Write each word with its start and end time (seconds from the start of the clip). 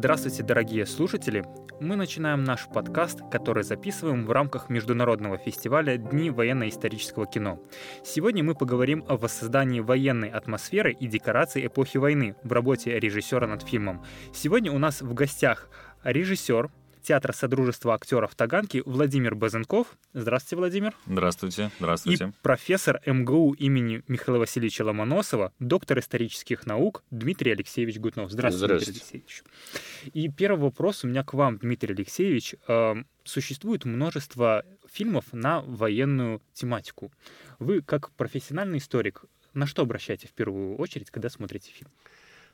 Здравствуйте, 0.00 0.42
дорогие 0.42 0.86
слушатели! 0.86 1.44
Мы 1.78 1.94
начинаем 1.94 2.42
наш 2.42 2.66
подкаст, 2.68 3.20
который 3.30 3.64
записываем 3.64 4.24
в 4.24 4.30
рамках 4.30 4.70
международного 4.70 5.36
фестиваля 5.36 5.98
«Дни 5.98 6.30
военно-исторического 6.30 7.26
кино». 7.26 7.60
Сегодня 8.02 8.42
мы 8.42 8.54
поговорим 8.54 9.04
о 9.08 9.18
воссоздании 9.18 9.80
военной 9.80 10.30
атмосферы 10.30 10.94
и 10.94 11.06
декораций 11.06 11.66
эпохи 11.66 11.98
войны 11.98 12.34
в 12.42 12.50
работе 12.50 12.98
режиссера 12.98 13.46
над 13.46 13.62
фильмом. 13.62 14.02
Сегодня 14.32 14.72
у 14.72 14.78
нас 14.78 15.02
в 15.02 15.12
гостях 15.12 15.68
режиссер, 16.02 16.70
театра 17.02 17.32
Содружества 17.32 17.94
актеров 17.94 18.34
Таганки 18.34 18.82
Владимир 18.84 19.34
Базенков. 19.34 19.96
Здравствуйте, 20.12 20.56
Владимир. 20.56 20.94
Здравствуйте. 21.06 21.70
Здравствуйте. 21.78 22.24
И 22.26 22.42
профессор 22.42 23.00
МГУ 23.06 23.54
имени 23.54 24.02
Михаила 24.08 24.38
Васильевича 24.38 24.82
Ломоносова, 24.82 25.52
доктор 25.58 25.98
исторических 25.98 26.66
наук 26.66 27.02
Дмитрий 27.10 27.52
Алексеевич 27.52 27.98
Гутнов. 27.98 28.30
Здравствуйте, 28.30 28.66
Здравствуйте. 28.66 29.00
Дмитрий 29.00 29.24
Алексеевич. 29.24 29.42
И 30.12 30.28
первый 30.28 30.60
вопрос 30.60 31.04
у 31.04 31.08
меня 31.08 31.24
к 31.24 31.34
вам, 31.34 31.58
Дмитрий 31.58 31.94
Алексеевич. 31.94 32.54
Эм, 32.68 33.06
существует 33.24 33.84
множество 33.84 34.64
фильмов 34.90 35.24
на 35.32 35.62
военную 35.62 36.42
тематику. 36.52 37.12
Вы, 37.58 37.82
как 37.82 38.10
профессиональный 38.12 38.78
историк, 38.78 39.24
на 39.54 39.66
что 39.66 39.82
обращаете 39.82 40.28
в 40.28 40.32
первую 40.32 40.76
очередь, 40.76 41.10
когда 41.10 41.28
смотрите 41.28 41.70
фильм? 41.70 41.90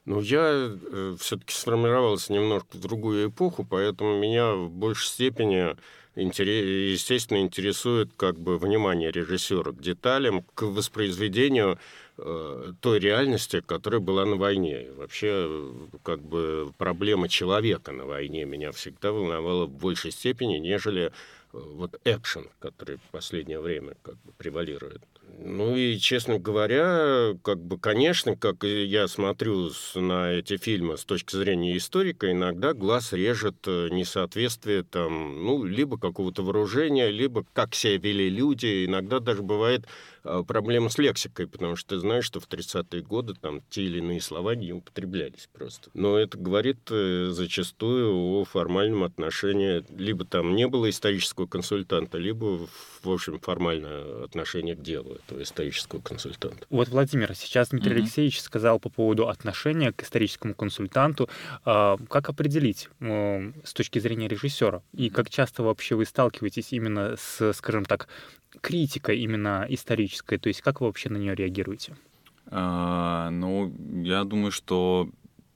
Ну, 0.06 0.20
я 0.20 0.70
э, 0.70 1.16
все-таки 1.18 1.52
сформировался 1.52 2.32
немножко 2.32 2.76
в 2.76 2.80
другую 2.80 3.28
эпоху, 3.28 3.66
поэтому 3.68 4.16
меня 4.20 4.54
в 4.54 4.70
большей 4.70 5.08
степени, 5.08 5.76
естественно, 6.14 7.38
интересует 7.38 8.10
как 8.16 8.38
бы 8.38 8.56
внимание 8.56 9.10
режиссера 9.10 9.72
к 9.72 9.80
деталям, 9.82 10.44
к 10.54 10.62
воспроизведению 10.62 11.80
э, 12.18 12.72
той 12.80 13.00
реальности, 13.00 13.60
которая 13.66 14.00
была 14.00 14.24
на 14.24 14.36
войне. 14.36 14.86
Вообще, 14.96 15.72
как 16.04 16.22
бы 16.22 16.72
проблема 16.78 17.28
человека 17.28 17.90
на 17.90 18.06
войне 18.06 18.44
меня 18.44 18.70
всегда 18.70 19.10
волновала 19.10 19.66
в 19.66 19.70
большей 19.70 20.12
степени, 20.12 20.58
нежели 20.58 21.06
э, 21.06 21.10
вот 21.52 22.00
экшен, 22.04 22.48
который 22.60 22.98
в 22.98 23.10
последнее 23.10 23.58
время 23.58 23.96
как 24.04 24.14
бы 24.22 24.30
превалирует. 24.38 25.02
Ну 25.38 25.76
и, 25.76 25.98
честно 25.98 26.38
говоря, 26.38 27.34
как 27.42 27.58
бы, 27.60 27.78
конечно, 27.78 28.36
как 28.36 28.64
я 28.64 29.06
смотрю 29.06 29.70
на 29.94 30.32
эти 30.32 30.56
фильмы 30.56 30.96
с 30.96 31.04
точки 31.04 31.36
зрения 31.36 31.76
историка, 31.76 32.30
иногда 32.30 32.72
глаз 32.72 33.12
режет 33.12 33.56
э, 33.66 33.88
несоответствие 33.90 34.82
там, 34.82 35.44
ну, 35.44 35.62
либо 35.64 35.98
какого-то 35.98 36.42
вооружения, 36.42 37.10
либо 37.10 37.44
как 37.52 37.74
себя 37.74 37.98
вели 37.98 38.30
люди. 38.30 38.86
Иногда 38.86 39.20
даже 39.20 39.42
бывает 39.42 39.86
проблема 40.46 40.88
с 40.88 40.98
лексикой, 40.98 41.46
потому 41.46 41.76
что 41.76 41.96
ты 41.96 41.98
знаешь, 41.98 42.24
что 42.24 42.40
в 42.40 42.48
30-е 42.48 43.02
годы 43.02 43.34
там 43.34 43.62
те 43.70 43.82
или 43.82 43.98
иные 43.98 44.20
слова 44.20 44.54
не 44.54 44.72
употреблялись 44.72 45.48
просто. 45.52 45.90
Но 45.94 46.18
это 46.18 46.38
говорит 46.38 46.78
э, 46.90 47.28
зачастую 47.30 48.14
о 48.14 48.44
формальном 48.44 49.04
отношении, 49.04 49.84
либо 49.96 50.24
там 50.24 50.54
не 50.54 50.66
было 50.66 50.90
исторического 50.90 51.46
консультанта, 51.46 52.18
либо, 52.18 52.66
в 53.02 53.10
общем, 53.10 53.38
формальное 53.40 54.24
отношение 54.24 54.74
к 54.76 54.82
делу 54.82 55.14
этого 55.14 55.42
исторического 55.42 56.00
консультанта. 56.00 56.66
Вот, 56.70 56.88
Владимир, 56.88 57.34
сейчас 57.34 57.68
Дмитрий 57.70 57.92
mm-hmm. 57.92 57.98
Алексеевич 58.00 58.40
сказал 58.40 58.78
по 58.78 58.88
поводу 58.88 59.28
отношения 59.28 59.92
к 59.92 60.02
историческому 60.02 60.54
консультанту. 60.54 61.28
А, 61.64 61.96
как 62.08 62.28
определить 62.28 62.88
с 63.00 63.72
точки 63.72 63.98
зрения 63.98 64.28
режиссера? 64.28 64.82
И 64.92 65.10
как 65.10 65.30
часто 65.30 65.62
вообще 65.62 65.94
вы 65.94 66.04
сталкиваетесь 66.04 66.72
именно 66.72 67.16
с, 67.16 67.52
скажем 67.52 67.84
так, 67.84 68.08
критика 68.60 69.12
именно 69.12 69.66
историческая? 69.68 70.38
То 70.38 70.48
есть 70.48 70.60
как 70.60 70.80
вы 70.80 70.86
вообще 70.86 71.08
на 71.08 71.16
нее 71.16 71.34
реагируете? 71.34 71.96
А, 72.46 73.30
ну, 73.30 73.72
я 74.02 74.24
думаю, 74.24 74.52
что 74.52 75.08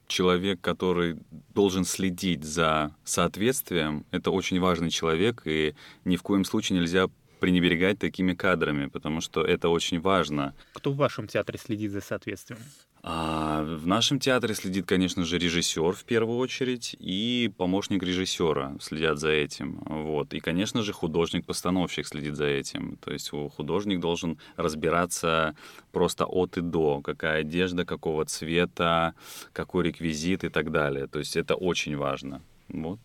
человек, 0.07 0.61
который 0.61 1.19
должен 1.55 1.85
следить 1.85 2.45
за 2.45 2.95
соответствием, 3.05 4.05
это 4.11 4.31
очень 4.31 4.61
важный 4.61 4.91
человек, 4.91 5.43
и 5.45 5.75
ни 6.05 6.17
в 6.17 6.23
коем 6.23 6.45
случае 6.45 6.81
нельзя 6.81 7.07
пренебрегать 7.39 7.99
такими 7.99 8.35
кадрами, 8.35 8.87
потому 8.87 9.21
что 9.21 9.43
это 9.43 9.69
очень 9.69 10.01
важно. 10.01 10.55
Кто 10.75 10.93
в 10.93 10.97
вашем 10.97 11.27
театре 11.27 11.59
следит 11.59 11.93
за 11.93 12.01
соответствием? 12.01 12.61
А 13.03 13.63
в 13.63 13.87
нашем 13.87 14.19
театре 14.19 14.55
следит, 14.55 14.85
конечно 14.85 15.25
же, 15.25 15.39
режиссер 15.39 15.93
в 15.93 16.05
первую 16.05 16.39
очередь 16.39 16.95
и 16.99 17.51
помощник 17.57 18.03
режиссера 18.03 18.77
следят 18.81 19.19
за 19.19 19.31
этим. 19.31 19.81
Вот. 19.87 20.35
И, 20.35 20.41
конечно 20.41 20.83
же, 20.83 20.93
художник-постановщик 20.93 22.07
следит 22.07 22.37
за 22.37 22.45
этим. 22.45 22.99
То 22.99 23.11
есть 23.11 23.31
художник 23.31 24.01
должен 24.01 24.39
разбираться 24.57 25.57
просто 25.93 26.27
от 26.27 26.59
и 26.59 26.61
до, 26.61 27.01
какая 27.01 27.41
одежда, 27.41 27.87
какого 27.87 28.27
цвета, 28.27 29.15
какой 29.55 29.85
реквизит 29.85 30.45
и 30.45 30.51
так 30.51 30.71
далее. 30.71 31.07
То 31.07 31.21
есть 31.21 31.37
это 31.37 31.55
очень 31.55 31.97
важно. 31.97 32.43
Вот. 32.69 33.01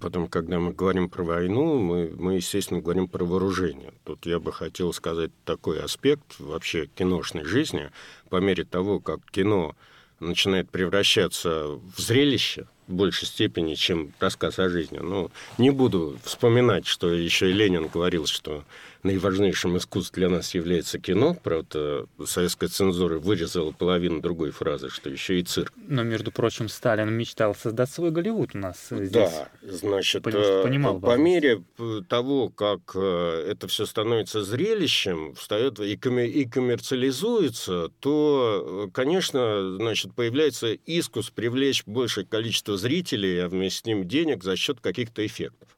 Потом, 0.00 0.26
когда 0.26 0.58
мы 0.58 0.72
говорим 0.72 1.08
про 1.08 1.22
войну, 1.22 1.78
мы, 1.78 2.12
мы, 2.16 2.34
естественно, 2.34 2.80
говорим 2.80 3.06
про 3.06 3.24
вооружение. 3.24 3.92
Тут 4.04 4.26
я 4.26 4.40
бы 4.40 4.52
хотел 4.52 4.92
сказать 4.92 5.30
такой 5.44 5.80
аспект 5.80 6.38
вообще 6.40 6.86
киношной 6.86 7.44
жизни. 7.44 7.90
По 8.28 8.36
мере 8.36 8.64
того, 8.64 8.98
как 8.98 9.20
кино 9.30 9.76
начинает 10.18 10.70
превращаться 10.70 11.66
в 11.68 12.00
зрелище, 12.00 12.66
в 12.88 12.94
большей 12.94 13.26
степени, 13.26 13.74
чем 13.74 14.12
рассказ 14.18 14.58
о 14.58 14.68
жизни. 14.68 14.98
Но 14.98 15.30
не 15.58 15.70
буду 15.70 16.18
вспоминать, 16.24 16.86
что 16.86 17.12
еще 17.12 17.50
и 17.50 17.52
Ленин 17.52 17.88
говорил, 17.88 18.26
что 18.26 18.64
наиважнейшим 19.06 19.76
искусством 19.76 20.16
для 20.16 20.28
нас 20.28 20.54
является 20.54 20.98
кино. 20.98 21.34
Правда, 21.34 22.06
советская 22.24 22.68
цензура 22.68 23.18
вырезала 23.18 23.72
половину 23.72 24.20
другой 24.20 24.50
фразы, 24.50 24.88
что 24.88 25.10
еще 25.10 25.40
и 25.40 25.42
цирк. 25.42 25.72
Но, 25.76 26.02
между 26.02 26.30
прочим, 26.30 26.68
Сталин 26.68 27.12
мечтал 27.12 27.54
создать 27.54 27.90
свой 27.90 28.10
Голливуд 28.10 28.54
у 28.54 28.58
нас 28.58 28.86
здесь. 28.90 29.10
Да, 29.10 29.48
значит, 29.62 30.22
понимал, 30.22 31.00
по 31.00 31.16
мере 31.16 31.62
того, 32.08 32.48
как 32.48 32.92
э, 32.94 33.46
это 33.50 33.68
все 33.68 33.86
становится 33.86 34.42
зрелищем, 34.42 35.34
встает 35.34 35.80
и, 35.80 35.92
и 35.92 36.44
коммерциализуется, 36.44 37.90
то, 38.00 38.90
конечно, 38.92 39.76
значит, 39.76 40.14
появляется 40.14 40.72
искус 40.72 41.30
привлечь 41.30 41.84
большее 41.86 42.26
количество 42.26 42.76
зрителей, 42.76 43.44
а 43.44 43.48
вместе 43.48 43.80
с 43.80 43.84
ним 43.84 44.08
денег 44.08 44.42
за 44.42 44.56
счет 44.56 44.80
каких-то 44.80 45.24
эффектов. 45.24 45.75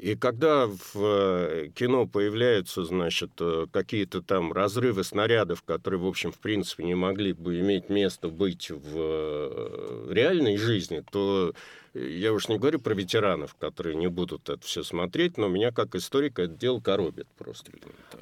И 0.00 0.14
когда 0.14 0.66
в 0.66 0.96
э, 0.96 1.68
кино 1.74 2.06
появляются, 2.06 2.84
значит, 2.84 3.32
э, 3.38 3.66
какие-то 3.70 4.22
там 4.22 4.50
разрывы 4.50 5.04
снарядов, 5.04 5.62
которые, 5.62 6.00
в 6.00 6.06
общем, 6.06 6.32
в 6.32 6.38
принципе, 6.38 6.84
не 6.84 6.94
могли 6.94 7.34
бы 7.34 7.60
иметь 7.60 7.90
место 7.90 8.28
быть 8.28 8.70
в 8.70 8.94
э, 8.96 10.06
реальной 10.10 10.56
жизни, 10.56 11.04
то 11.12 11.52
я 11.94 12.32
уж 12.32 12.48
не 12.48 12.58
говорю 12.58 12.78
про 12.78 12.94
ветеранов, 12.94 13.54
которые 13.58 13.96
не 13.96 14.06
будут 14.08 14.48
это 14.48 14.64
все 14.64 14.82
смотреть, 14.82 15.36
но 15.38 15.48
меня 15.48 15.72
как 15.72 15.94
историка 15.94 16.42
это 16.42 16.54
дело 16.54 16.80
коробит 16.80 17.26
просто. 17.36 17.72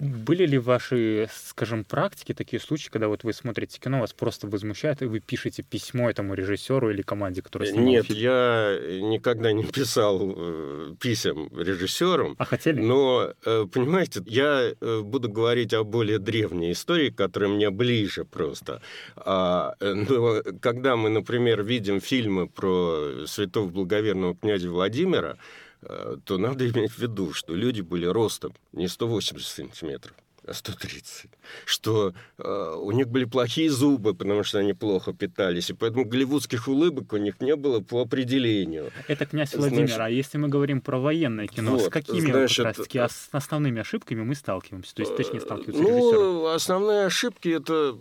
Были 0.00 0.46
ли 0.46 0.58
ваши, 0.58 1.28
скажем, 1.32 1.84
практики 1.84 2.32
такие 2.32 2.60
случаи, 2.60 2.88
когда 2.88 3.08
вот 3.08 3.24
вы 3.24 3.32
смотрите 3.32 3.78
кино, 3.78 4.00
вас 4.00 4.12
просто 4.12 4.46
возмущает, 4.46 5.02
и 5.02 5.04
вы 5.04 5.20
пишете 5.20 5.62
письмо 5.62 6.08
этому 6.08 6.34
режиссеру 6.34 6.90
или 6.90 7.02
команде, 7.02 7.42
которая 7.42 7.68
снимала 7.68 7.88
Нет, 7.88 8.06
фильм? 8.06 8.18
я 8.20 8.78
никогда 9.00 9.52
не 9.52 9.64
писал 9.64 10.34
э, 10.36 10.94
писем 11.00 11.48
режиссерам. 11.56 12.36
А 12.38 12.44
хотели? 12.44 12.80
Но, 12.80 13.34
э, 13.44 13.66
понимаете, 13.72 14.22
я 14.26 14.72
э, 14.80 15.00
буду 15.02 15.28
говорить 15.28 15.74
о 15.74 15.84
более 15.84 16.18
древней 16.18 16.72
истории, 16.72 17.10
которая 17.10 17.50
мне 17.50 17.70
ближе 17.70 18.24
просто. 18.24 18.80
А, 19.16 19.74
но 19.80 20.42
когда 20.60 20.96
мы, 20.96 21.10
например, 21.10 21.62
видим 21.62 22.00
фильмы 22.00 22.48
про 22.48 23.26
святого 23.26 23.57
святого 23.58 23.68
благоверного 23.68 24.34
князя 24.36 24.70
Владимира, 24.70 25.36
э, 25.82 26.16
то 26.24 26.38
надо 26.38 26.68
иметь 26.68 26.92
в 26.92 26.98
виду, 26.98 27.32
что 27.32 27.54
люди 27.54 27.80
были 27.80 28.06
ростом 28.06 28.52
не 28.72 28.88
180 28.88 29.46
сантиметров, 29.46 30.14
а 30.46 30.54
130. 30.54 31.30
Что 31.64 32.14
э, 32.38 32.74
у 32.80 32.90
них 32.92 33.08
были 33.08 33.24
плохие 33.24 33.70
зубы, 33.70 34.14
потому 34.14 34.44
что 34.44 34.58
они 34.58 34.74
плохо 34.74 35.12
питались, 35.12 35.70
и 35.70 35.74
поэтому 35.74 36.04
голливудских 36.04 36.68
улыбок 36.68 37.12
у 37.12 37.16
них 37.16 37.40
не 37.40 37.56
было 37.56 37.80
по 37.80 38.02
определению. 38.02 38.90
Это 39.08 39.26
князь 39.26 39.54
Владимир. 39.54 39.88
Значит, 39.88 40.00
а 40.00 40.10
если 40.10 40.38
мы 40.38 40.48
говорим 40.48 40.80
про 40.80 40.98
военное 40.98 41.46
кино, 41.46 41.72
вот, 41.72 41.82
с 41.82 41.88
какими 41.88 42.30
значит, 42.30 42.56
как 42.56 42.66
раз-таки 42.66 43.00
основными 43.32 43.80
ошибками 43.80 44.22
мы 44.22 44.34
сталкиваемся? 44.34 44.94
То 44.94 45.02
есть, 45.02 45.16
точнее, 45.16 45.40
сталкиваются 45.40 45.82
ну, 45.82 45.88
режиссеры? 45.88 46.54
основные 46.54 47.06
ошибки 47.06 47.48
это, 47.48 47.96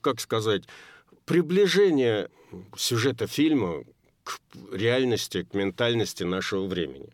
как 0.00 0.20
сказать, 0.20 0.64
приближение 1.28 2.28
сюжета 2.76 3.26
фильма 3.26 3.84
к 4.24 4.40
реальности, 4.72 5.42
к 5.44 5.54
ментальности 5.54 6.24
нашего 6.24 6.66
времени. 6.66 7.10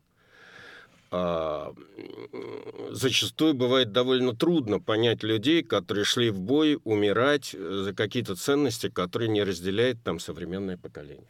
А, 1.10 1.72
зачастую 2.90 3.54
бывает 3.54 3.92
довольно 3.92 4.34
трудно 4.34 4.80
понять 4.80 5.22
людей, 5.22 5.62
которые 5.62 6.04
шли 6.04 6.30
в 6.30 6.40
бой 6.40 6.78
умирать 6.84 7.54
за 7.58 7.92
какие-то 7.92 8.36
ценности, 8.36 8.88
которые 8.88 9.28
не 9.28 9.42
разделяет 9.42 10.02
там 10.02 10.18
современное 10.18 10.76
поколение. 10.76 11.26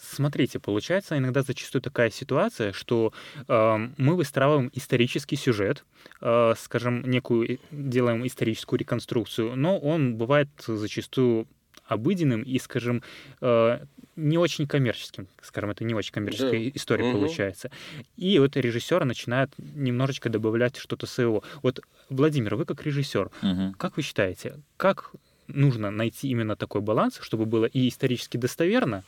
Смотрите, 0.00 0.58
получается 0.58 1.16
иногда 1.16 1.42
зачастую 1.42 1.82
такая 1.82 2.10
ситуация, 2.10 2.72
что 2.72 3.12
э, 3.48 3.88
мы 3.96 4.16
выстраиваем 4.16 4.70
исторический 4.74 5.36
сюжет, 5.36 5.84
э, 6.20 6.54
скажем, 6.58 7.02
некую 7.02 7.58
делаем 7.70 8.26
историческую 8.26 8.78
реконструкцию, 8.78 9.56
но 9.56 9.78
он 9.78 10.16
бывает 10.16 10.48
зачастую 10.66 11.46
обыденным 11.86 12.42
и, 12.42 12.58
скажем, 12.58 13.02
э, 13.40 13.78
не 14.16 14.38
очень 14.38 14.66
коммерческим, 14.66 15.28
скажем, 15.42 15.70
это 15.70 15.84
не 15.84 15.94
очень 15.94 16.12
коммерческая 16.12 16.64
да. 16.64 16.70
история 16.74 17.04
угу. 17.06 17.18
получается. 17.18 17.70
И 18.16 18.38
вот 18.38 18.56
режиссер 18.56 19.04
начинает 19.04 19.50
немножечко 19.58 20.28
добавлять 20.28 20.76
что-то 20.76 21.06
своего. 21.06 21.42
Вот, 21.62 21.80
Владимир, 22.08 22.54
вы 22.54 22.64
как 22.64 22.84
режиссер, 22.84 23.30
угу. 23.42 23.74
как 23.76 23.96
вы 23.96 24.02
считаете, 24.02 24.60
как 24.76 25.12
нужно 25.48 25.90
найти 25.90 26.28
именно 26.28 26.54
такой 26.54 26.80
баланс, 26.80 27.18
чтобы 27.20 27.46
было 27.46 27.64
и 27.64 27.88
исторически 27.88 28.36
достоверно, 28.36 29.02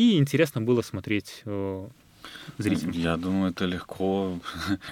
и 0.00 0.16
интересно 0.16 0.62
было 0.62 0.80
смотреть 0.80 1.42
э, 1.44 1.88
зрителям? 2.56 2.92
Я 2.92 3.18
думаю, 3.18 3.50
это 3.50 3.66
легко. 3.66 4.38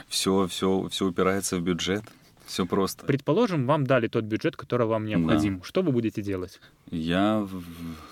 все, 0.08 0.46
все, 0.48 0.86
все 0.90 1.06
упирается 1.06 1.56
в 1.56 1.62
бюджет. 1.62 2.04
Все 2.44 2.66
просто. 2.66 3.06
Предположим, 3.06 3.66
вам 3.66 3.86
дали 3.86 4.08
тот 4.08 4.24
бюджет, 4.24 4.56
который 4.56 4.86
вам 4.86 5.04
необходим. 5.06 5.58
Да. 5.58 5.64
Что 5.64 5.82
вы 5.82 5.92
будете 5.92 6.22
делать? 6.22 6.60
Я 6.90 7.40
в, 7.40 7.62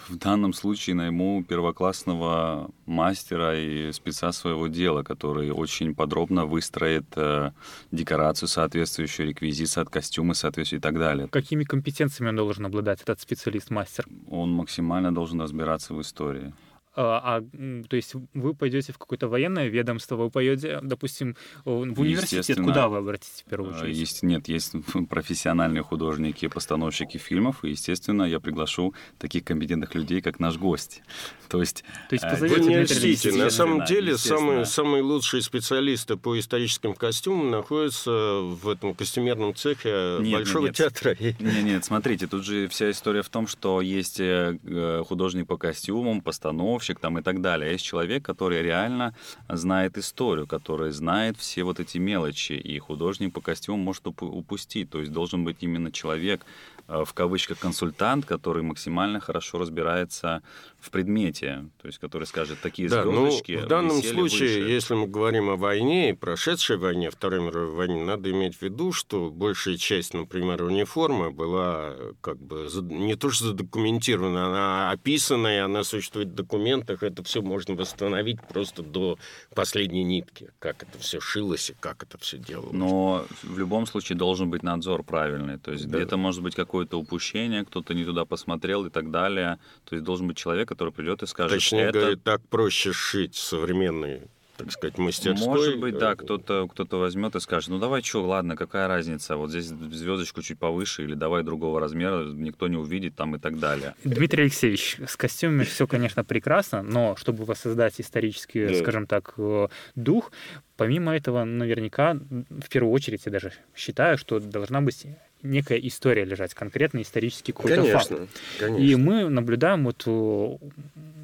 в 0.08 0.16
данном 0.18 0.52
случае 0.52 0.94
найму 0.94 1.42
первоклассного 1.42 2.70
мастера 2.84 3.58
и 3.58 3.92
спеца 3.92 4.32
своего 4.32 4.66
дела, 4.66 5.02
который 5.02 5.50
очень 5.50 5.94
подробно 5.94 6.44
выстроит 6.44 7.06
э, 7.16 7.52
декорацию 7.92 8.48
соответствующую, 8.48 9.28
реквизит, 9.28 9.76
от 9.78 9.88
костюмы 9.88 10.34
соответствующие 10.34 10.78
и 10.78 10.82
так 10.82 10.98
далее. 10.98 11.28
Какими 11.28 11.64
компетенциями 11.64 12.30
он 12.30 12.36
должен 12.36 12.66
обладать, 12.66 13.02
этот 13.02 13.20
специалист-мастер? 13.20 14.06
Он 14.30 14.50
максимально 14.50 15.14
должен 15.14 15.40
разбираться 15.40 15.94
в 15.94 16.00
истории. 16.00 16.52
А, 16.98 17.36
а, 17.38 17.84
то 17.88 17.96
есть 17.96 18.14
вы 18.32 18.54
пойдете 18.54 18.92
в 18.92 18.98
какое-то 18.98 19.28
военное 19.28 19.68
ведомство, 19.68 20.16
вы 20.16 20.30
пойдете, 20.30 20.80
допустим, 20.82 21.36
в 21.64 22.00
университет, 22.00 22.58
куда 22.58 22.88
вы 22.88 22.98
обратитесь 22.98 23.44
в 23.46 23.50
первую 23.50 23.76
очередь? 23.76 23.96
Есть, 23.96 24.22
нет, 24.22 24.48
есть 24.48 24.72
профессиональные 25.10 25.82
художники, 25.82 26.48
постановщики 26.48 27.18
фильмов, 27.18 27.64
и, 27.64 27.70
естественно, 27.70 28.22
я 28.22 28.40
приглашу 28.40 28.94
таких 29.18 29.44
компетентных 29.44 29.94
людей, 29.94 30.22
как 30.22 30.40
наш 30.40 30.56
гость. 30.56 31.02
То 31.48 31.60
есть... 31.60 31.84
То 32.08 32.14
есть 32.14 32.24
э, 32.24 32.30
позовете 32.30 32.62
Вы 32.62 32.68
не 32.68 32.82
льстите. 32.82 33.32
На 33.32 33.50
самом 33.50 33.84
деле, 33.84 34.16
самые, 34.16 34.64
самые 34.64 35.02
лучшие 35.02 35.42
специалисты 35.42 36.16
по 36.16 36.38
историческим 36.38 36.94
костюмам 36.94 37.50
находятся 37.50 38.10
в 38.10 38.68
этом 38.68 38.94
костюмерном 38.94 39.54
цехе 39.54 40.16
нет, 40.20 40.38
Большого 40.38 40.66
нет, 40.66 40.76
театра. 40.76 41.16
Нет, 41.20 41.38
нет, 41.40 41.84
смотрите, 41.84 42.26
тут 42.26 42.44
же 42.44 42.68
вся 42.68 42.90
история 42.90 43.22
в 43.22 43.28
том, 43.28 43.46
что 43.46 43.80
есть 43.80 44.18
э, 44.18 45.04
художник 45.06 45.46
по 45.46 45.56
костюмам, 45.56 46.20
постановщик, 46.20 46.85
рисовщик 46.86 47.00
там 47.00 47.18
и 47.18 47.22
так 47.22 47.40
далее. 47.40 47.72
Есть 47.72 47.84
человек, 47.84 48.24
который 48.24 48.62
реально 48.62 49.14
знает 49.48 49.98
историю, 49.98 50.46
который 50.46 50.90
знает 50.92 51.36
все 51.36 51.62
вот 51.64 51.80
эти 51.80 51.98
мелочи, 51.98 52.52
и 52.52 52.78
художник 52.78 53.32
по 53.32 53.40
костюму 53.40 53.82
может 53.82 54.06
упустить. 54.06 54.90
То 54.90 55.00
есть 55.00 55.12
должен 55.12 55.44
быть 55.44 55.56
именно 55.60 55.90
человек, 55.90 56.40
в 56.88 57.12
кавычках 57.14 57.58
консультант, 57.58 58.24
который 58.24 58.62
максимально 58.62 59.20
хорошо 59.20 59.58
разбирается 59.58 60.42
в 60.78 60.90
предмете, 60.90 61.68
то 61.80 61.86
есть 61.88 61.98
который 61.98 62.24
скажет 62.24 62.60
такие 62.60 62.88
да, 62.88 63.02
звездочки. 63.02 63.52
Ну, 63.52 63.64
в 63.64 63.66
данном 63.66 64.02
случае, 64.02 64.60
выше. 64.60 64.70
если 64.70 64.94
мы 64.94 65.06
говорим 65.06 65.50
о 65.50 65.56
войне 65.56 66.10
и 66.10 66.12
прошедшей 66.12 66.76
войне, 66.76 67.10
Второй 67.10 67.40
мировой 67.40 67.74
войне, 67.74 68.04
надо 68.04 68.30
иметь 68.30 68.56
в 68.56 68.62
виду, 68.62 68.92
что 68.92 69.30
большая 69.30 69.76
часть, 69.76 70.14
например, 70.14 70.62
униформы 70.62 71.30
была 71.30 71.94
как 72.20 72.38
бы 72.38 72.68
не 72.82 73.16
то 73.16 73.30
что 73.30 73.46
задокументирована, 73.46 74.46
она 74.46 74.90
описана, 74.90 75.48
и 75.48 75.58
она 75.58 75.82
существует 75.82 76.28
в 76.28 76.34
документах, 76.34 77.02
это 77.02 77.24
все 77.24 77.42
можно 77.42 77.74
восстановить 77.74 78.40
просто 78.48 78.82
до 78.82 79.18
последней 79.54 80.04
нитки, 80.04 80.50
как 80.60 80.82
это 80.82 80.98
все 80.98 81.20
шилось 81.20 81.70
и 81.70 81.74
как 81.78 82.04
это 82.04 82.18
все 82.18 82.38
делалось. 82.38 82.72
Но 82.72 83.26
в 83.42 83.58
любом 83.58 83.86
случае 83.86 84.16
должен 84.16 84.50
быть 84.50 84.62
надзор 84.62 85.02
правильный, 85.02 85.58
то 85.58 85.72
есть 85.72 85.88
да. 85.88 85.98
где-то 85.98 86.16
может 86.16 86.42
быть 86.42 86.54
какой 86.54 86.75
какое-то 86.76 86.98
упущение, 86.98 87.64
кто-то 87.64 87.94
не 87.94 88.04
туда 88.04 88.26
посмотрел 88.26 88.84
и 88.84 88.90
так 88.90 89.10
далее. 89.10 89.58
То 89.84 89.94
есть 89.94 90.04
должен 90.04 90.28
быть 90.28 90.36
человек, 90.36 90.68
который 90.68 90.92
придет 90.92 91.22
и 91.22 91.26
скажет... 91.26 91.56
Точнее 91.56 91.84
это... 91.84 91.98
говоря, 91.98 92.16
так 92.16 92.42
проще 92.48 92.92
шить 92.92 93.34
современный 93.34 94.22
так 94.56 94.72
сказать, 94.72 94.98
мастерской. 94.98 95.46
Может 95.48 95.78
быть, 95.78 95.98
да, 95.98 96.14
кто-то 96.14 96.68
кто 96.68 96.98
возьмет 96.98 97.34
и 97.36 97.40
скажет, 97.40 97.70
ну 97.70 97.78
давай 97.78 98.02
что, 98.02 98.26
ладно, 98.26 98.56
какая 98.56 98.88
разница, 98.88 99.36
вот 99.36 99.50
здесь 99.50 99.66
звездочку 99.66 100.42
чуть 100.42 100.58
повыше, 100.58 101.04
или 101.04 101.14
давай 101.14 101.42
другого 101.42 101.80
размера, 101.80 102.24
никто 102.24 102.68
не 102.68 102.76
увидит 102.76 103.14
там 103.14 103.36
и 103.36 103.38
так 103.38 103.58
далее. 103.58 103.94
Дмитрий 104.04 104.44
Алексеевич, 104.44 104.98
с 105.06 105.16
костюмами 105.16 105.64
все, 105.64 105.86
конечно, 105.86 106.24
прекрасно, 106.24 106.82
но 106.82 107.16
чтобы 107.16 107.44
воссоздать 107.44 108.00
исторический, 108.00 108.68
да. 108.68 108.74
скажем 108.74 109.06
так, 109.06 109.34
э, 109.36 109.68
дух, 109.94 110.32
помимо 110.76 111.14
этого, 111.14 111.44
наверняка, 111.44 112.14
в 112.14 112.68
первую 112.68 112.92
очередь, 112.92 113.22
я 113.26 113.32
даже 113.32 113.52
считаю, 113.74 114.18
что 114.18 114.40
должна 114.40 114.80
быть 114.80 115.06
некая 115.42 115.78
история 115.78 116.24
лежать, 116.24 116.54
конкретно 116.54 117.02
исторический 117.02 117.52
какой-то 117.52 117.82
конечно, 117.82 118.16
факт. 118.16 118.30
Конечно. 118.58 118.82
И 118.82 118.94
мы 118.96 119.28
наблюдаем 119.28 119.84
вот, 119.84 120.02
э, 120.06 120.58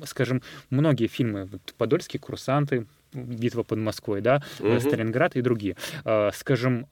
скажем, 0.06 0.42
многие 0.70 1.06
фильмы, 1.06 1.46
вот, 1.46 1.74
«Подольские 1.76 2.20
курсанты», 2.20 2.86
битва 3.12 3.62
под 3.62 3.78
Москвой, 3.78 4.20
да, 4.20 4.42
угу. 4.58 4.80
Сталинград 4.80 5.36
и 5.36 5.40
другие. 5.40 5.76
А, 6.04 6.30
скажем, 6.32 6.86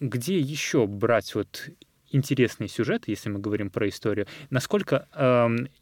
где 0.00 0.38
еще 0.38 0.86
брать 0.86 1.34
вот 1.34 1.68
интересный 2.10 2.68
сюжет, 2.68 3.04
если 3.06 3.28
мы 3.28 3.40
говорим 3.40 3.70
про 3.70 3.88
историю? 3.88 4.26
Насколько 4.50 5.08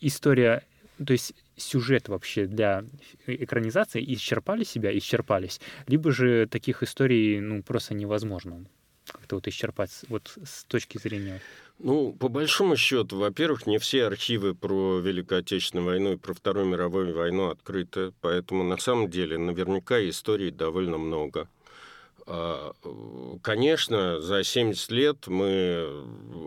история, 0.01 0.63
то 1.05 1.13
есть 1.13 1.35
сюжет 1.57 2.09
вообще 2.09 2.47
для 2.47 2.85
экранизации 3.27 4.03
исчерпали 4.15 4.65
себя, 4.65 4.97
исчерпались, 4.97 5.61
либо 5.87 6.11
же 6.11 6.47
таких 6.47 6.83
историй 6.83 7.41
ну 7.41 7.63
просто 7.63 7.95
невозможно 7.95 8.65
как-то 9.07 9.37
вот 9.37 9.49
исчерпать 9.49 9.91
вот 10.09 10.37
с 10.45 10.65
точки 10.65 10.99
зрения 10.99 11.41
ну, 11.83 12.13
по 12.13 12.29
большому 12.29 12.77
счету, 12.77 13.19
во-первых, 13.19 13.67
не 13.67 13.79
все 13.79 14.07
архивы 14.07 14.55
про 14.55 15.01
Великую 15.01 15.41
Отечественную 15.41 15.87
войну 15.87 16.13
и 16.13 16.17
про 16.17 16.33
Вторую 16.33 16.67
мировую 16.67 17.15
войну 17.15 17.51
открыты, 17.51 18.13
поэтому 18.21 18.63
на 18.63 18.77
самом 18.77 19.11
деле 19.11 19.37
наверняка 19.37 19.99
историй 20.09 20.51
довольно 20.51 20.99
много. 20.99 21.49
А, 22.27 22.73
конечно, 23.43 24.21
за 24.21 24.45
70 24.45 24.91
лет 24.93 25.27
мы 25.27 25.89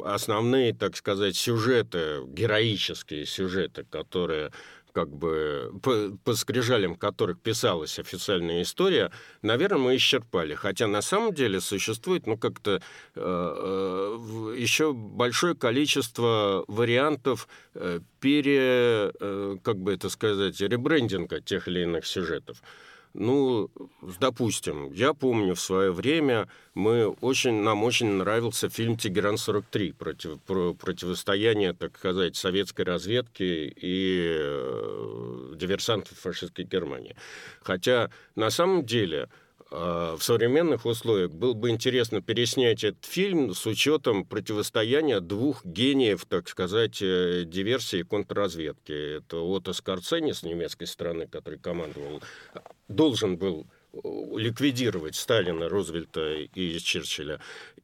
основные, 0.06 0.74
так 0.74 0.96
сказать, 0.96 1.36
сюжеты, 1.36 2.22
героические 2.28 3.26
сюжеты, 3.26 3.86
которые 3.90 4.52
как 4.96 5.10
бы 5.10 5.74
по, 5.84 6.18
по 6.24 6.34
скрижалям 6.36 6.96
которых 6.96 7.42
писалась 7.42 8.00
официальная 8.00 8.62
история, 8.62 9.12
наверное, 9.42 9.78
мы 9.78 9.96
исчерпали. 9.98 10.56
Хотя 10.56 10.88
на 10.88 11.02
самом 11.02 11.34
деле 11.34 11.60
существует, 11.60 12.26
ну, 12.28 12.38
как-то 12.38 12.72
э, 12.76 12.80
э, 13.16 14.56
еще 14.58 14.94
большое 14.94 15.54
количество 15.54 16.64
вариантов 16.70 17.50
э, 17.74 18.00
пере, 18.22 19.12
э, 19.20 19.58
как 19.62 19.78
бы 19.80 19.94
это 19.94 20.10
сказать, 20.10 20.62
ребрендинга 20.62 21.42
тех 21.42 21.68
или 21.68 21.82
иных 21.82 22.08
сюжетов. 22.08 22.64
Ну, 23.18 23.70
допустим, 24.20 24.92
я 24.92 25.14
помню 25.14 25.56
в 25.56 25.60
свое 25.62 25.92
время 25.92 26.50
мы 26.74 27.08
очень, 27.08 27.62
нам 27.62 27.86
очень 27.86 28.08
нравился 28.08 28.70
фильм 28.70 28.98
«Тегеран-43» 28.98 29.94
против, 29.94 30.42
про 30.42 30.74
противостояние, 30.74 31.72
так 31.72 31.98
сказать, 31.98 32.36
советской 32.36 32.82
разведки 32.82 33.74
и 33.76 34.36
э, 34.38 35.54
диверсантов 35.56 36.18
фашистской 36.20 36.66
Германии. 36.66 37.16
Хотя 37.62 38.12
на 38.36 38.50
самом 38.50 38.86
деле 38.86 39.30
в 39.76 40.22
современных 40.22 40.86
условиях 40.86 41.32
было 41.32 41.54
бы 41.54 41.70
интересно 41.70 42.22
переснять 42.22 42.84
этот 42.84 43.04
фильм 43.04 43.54
с 43.54 43.66
учетом 43.66 44.24
противостояния 44.24 45.20
двух 45.20 45.66
гениев, 45.66 46.26
так 46.26 46.48
сказать, 46.48 47.02
э, 47.02 47.44
диверсии 47.46 48.00
и 48.00 48.04
контрразведки. 48.04 49.18
Это 49.18 49.38
Отто 49.38 49.74
Скорцени 49.74 50.32
с 50.32 50.44
немецкой 50.44 50.86
стороны, 50.86 51.28
который 51.28 51.60
командовал, 51.60 52.22
должен 52.88 53.36
был 53.36 53.68
э, 53.92 53.98
ликвидировать 54.38 55.16
Сталина, 55.16 55.68
Рузвельта 55.68 56.36
и 56.36 56.80
Черчилля, 56.80 57.42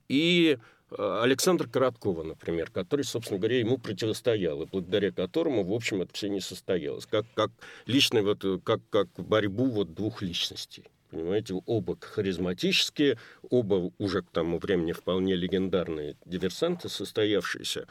и 0.08 0.58
э, 0.92 1.20
Александр 1.24 1.68
Короткова, 1.68 2.24
например, 2.24 2.72
который, 2.72 3.04
собственно 3.04 3.38
говоря, 3.40 3.60
ему 3.60 3.78
противостоял, 3.78 4.62
и 4.62 4.66
благодаря 4.66 5.12
которому, 5.12 5.66
в 5.66 5.74
общем, 5.74 6.04
это 6.04 6.14
все 6.14 6.30
не 6.30 6.40
состоялось. 6.40 7.06
Как, 7.06 7.26
как 7.34 7.52
личный, 7.86 8.22
вот, 8.22 8.46
как, 8.64 8.80
как 8.90 9.10
борьбу 9.18 9.66
вот 9.66 9.94
двух 9.94 10.22
личностей. 10.22 10.86
Понимаете, 11.12 11.56
оба 11.66 11.98
харизматические, 12.00 13.18
оба 13.50 13.92
уже 13.98 14.22
к 14.22 14.30
тому 14.32 14.60
времени 14.60 14.94
вполне 14.94 15.36
легендарные 15.36 16.16
диверсанты, 16.26 16.88
состоявшиеся. 16.88 17.86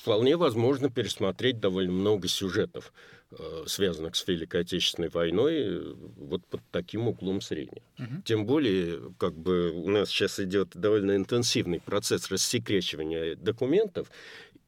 Вполне 0.00 0.36
возможно 0.36 0.90
пересмотреть 0.90 1.60
довольно 1.60 1.92
много 1.92 2.26
сюжетов, 2.26 2.92
э, 3.30 3.64
связанных 3.66 4.16
с 4.16 4.26
Великой 4.26 4.62
Отечественной 4.62 5.10
войной, 5.10 5.94
вот 6.16 6.44
под 6.46 6.62
таким 6.72 7.06
углом 7.06 7.40
зрения. 7.40 7.82
Угу. 7.98 8.22
Тем 8.24 8.46
более, 8.46 9.14
как 9.18 9.34
бы 9.34 9.70
у 9.70 9.88
нас 9.90 10.08
сейчас 10.08 10.40
идет 10.40 10.70
довольно 10.74 11.14
интенсивный 11.14 11.78
процесс 11.78 12.30
рассекречивания 12.32 13.36
документов, 13.36 14.10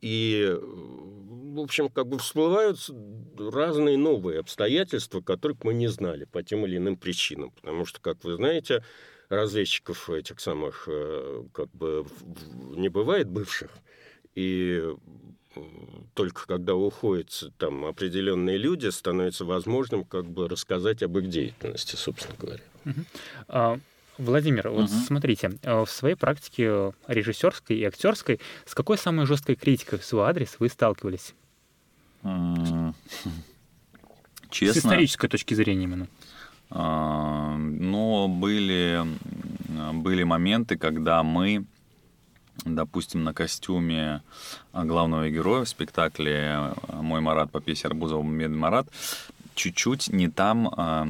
и, 0.00 0.56
в 0.60 1.60
общем, 1.60 1.88
как 1.88 2.06
бы 2.06 2.18
всплывают 2.18 2.78
разные 3.38 3.96
новые 3.96 4.40
обстоятельства, 4.40 5.20
которых 5.20 5.64
мы 5.64 5.74
не 5.74 5.88
знали 5.88 6.24
по 6.24 6.42
тем 6.42 6.64
или 6.66 6.76
иным 6.76 6.96
причинам. 6.96 7.50
Потому 7.50 7.84
что, 7.84 8.00
как 8.00 8.24
вы 8.24 8.34
знаете, 8.34 8.82
разведчиков 9.28 10.10
этих 10.10 10.40
самых 10.40 10.84
э, 10.86 11.44
как 11.52 11.70
бы 11.70 12.06
не 12.76 12.88
бывает 12.88 13.28
бывших. 13.28 13.70
И 14.34 14.82
только 16.14 16.46
когда 16.46 16.74
уходят 16.74 17.52
там 17.58 17.84
определенные 17.84 18.56
люди, 18.56 18.86
становится 18.88 19.44
возможным 19.44 20.04
как 20.04 20.26
бы 20.26 20.48
рассказать 20.48 21.02
об 21.02 21.18
их 21.18 21.28
деятельности, 21.28 21.96
собственно 21.96 22.36
говоря. 22.38 22.62
Uh-huh. 22.84 23.80
Владимир, 24.20 24.66
uh-huh. 24.66 24.82
вот 24.82 24.90
смотрите, 24.90 25.52
а, 25.62 25.84
в 25.84 25.90
своей 25.90 26.14
практике 26.14 26.92
режиссерской 27.06 27.76
и 27.76 27.84
актерской 27.84 28.40
с 28.66 28.74
какой 28.74 28.98
самой 28.98 29.26
жесткой 29.26 29.56
критикой 29.56 29.98
в 29.98 30.04
свой 30.04 30.28
адрес 30.28 30.56
вы 30.58 30.68
сталкивались? 30.68 31.34
Честно. 34.50 34.80
С 34.80 34.84
исторической 34.84 35.28
точки 35.28 35.54
зрения 35.54 35.84
именно. 35.84 36.08
А, 36.70 37.56
но 37.56 38.28
были, 38.28 39.04
были 39.94 40.22
моменты, 40.22 40.76
когда 40.76 41.22
мы, 41.22 41.64
допустим, 42.64 43.24
на 43.24 43.32
костюме 43.32 44.22
главного 44.72 45.30
героя 45.30 45.64
в 45.64 45.68
спектакле 45.68 46.74
«Мой 46.92 47.20
Марат» 47.20 47.50
по 47.50 47.60
пьесе 47.60 47.88
Арбузова 47.88 48.22
«Мед 48.22 48.50
Марат» 48.50 48.88
чуть-чуть 49.54 50.08
не 50.08 50.28
там, 50.28 50.68
а, 50.76 51.08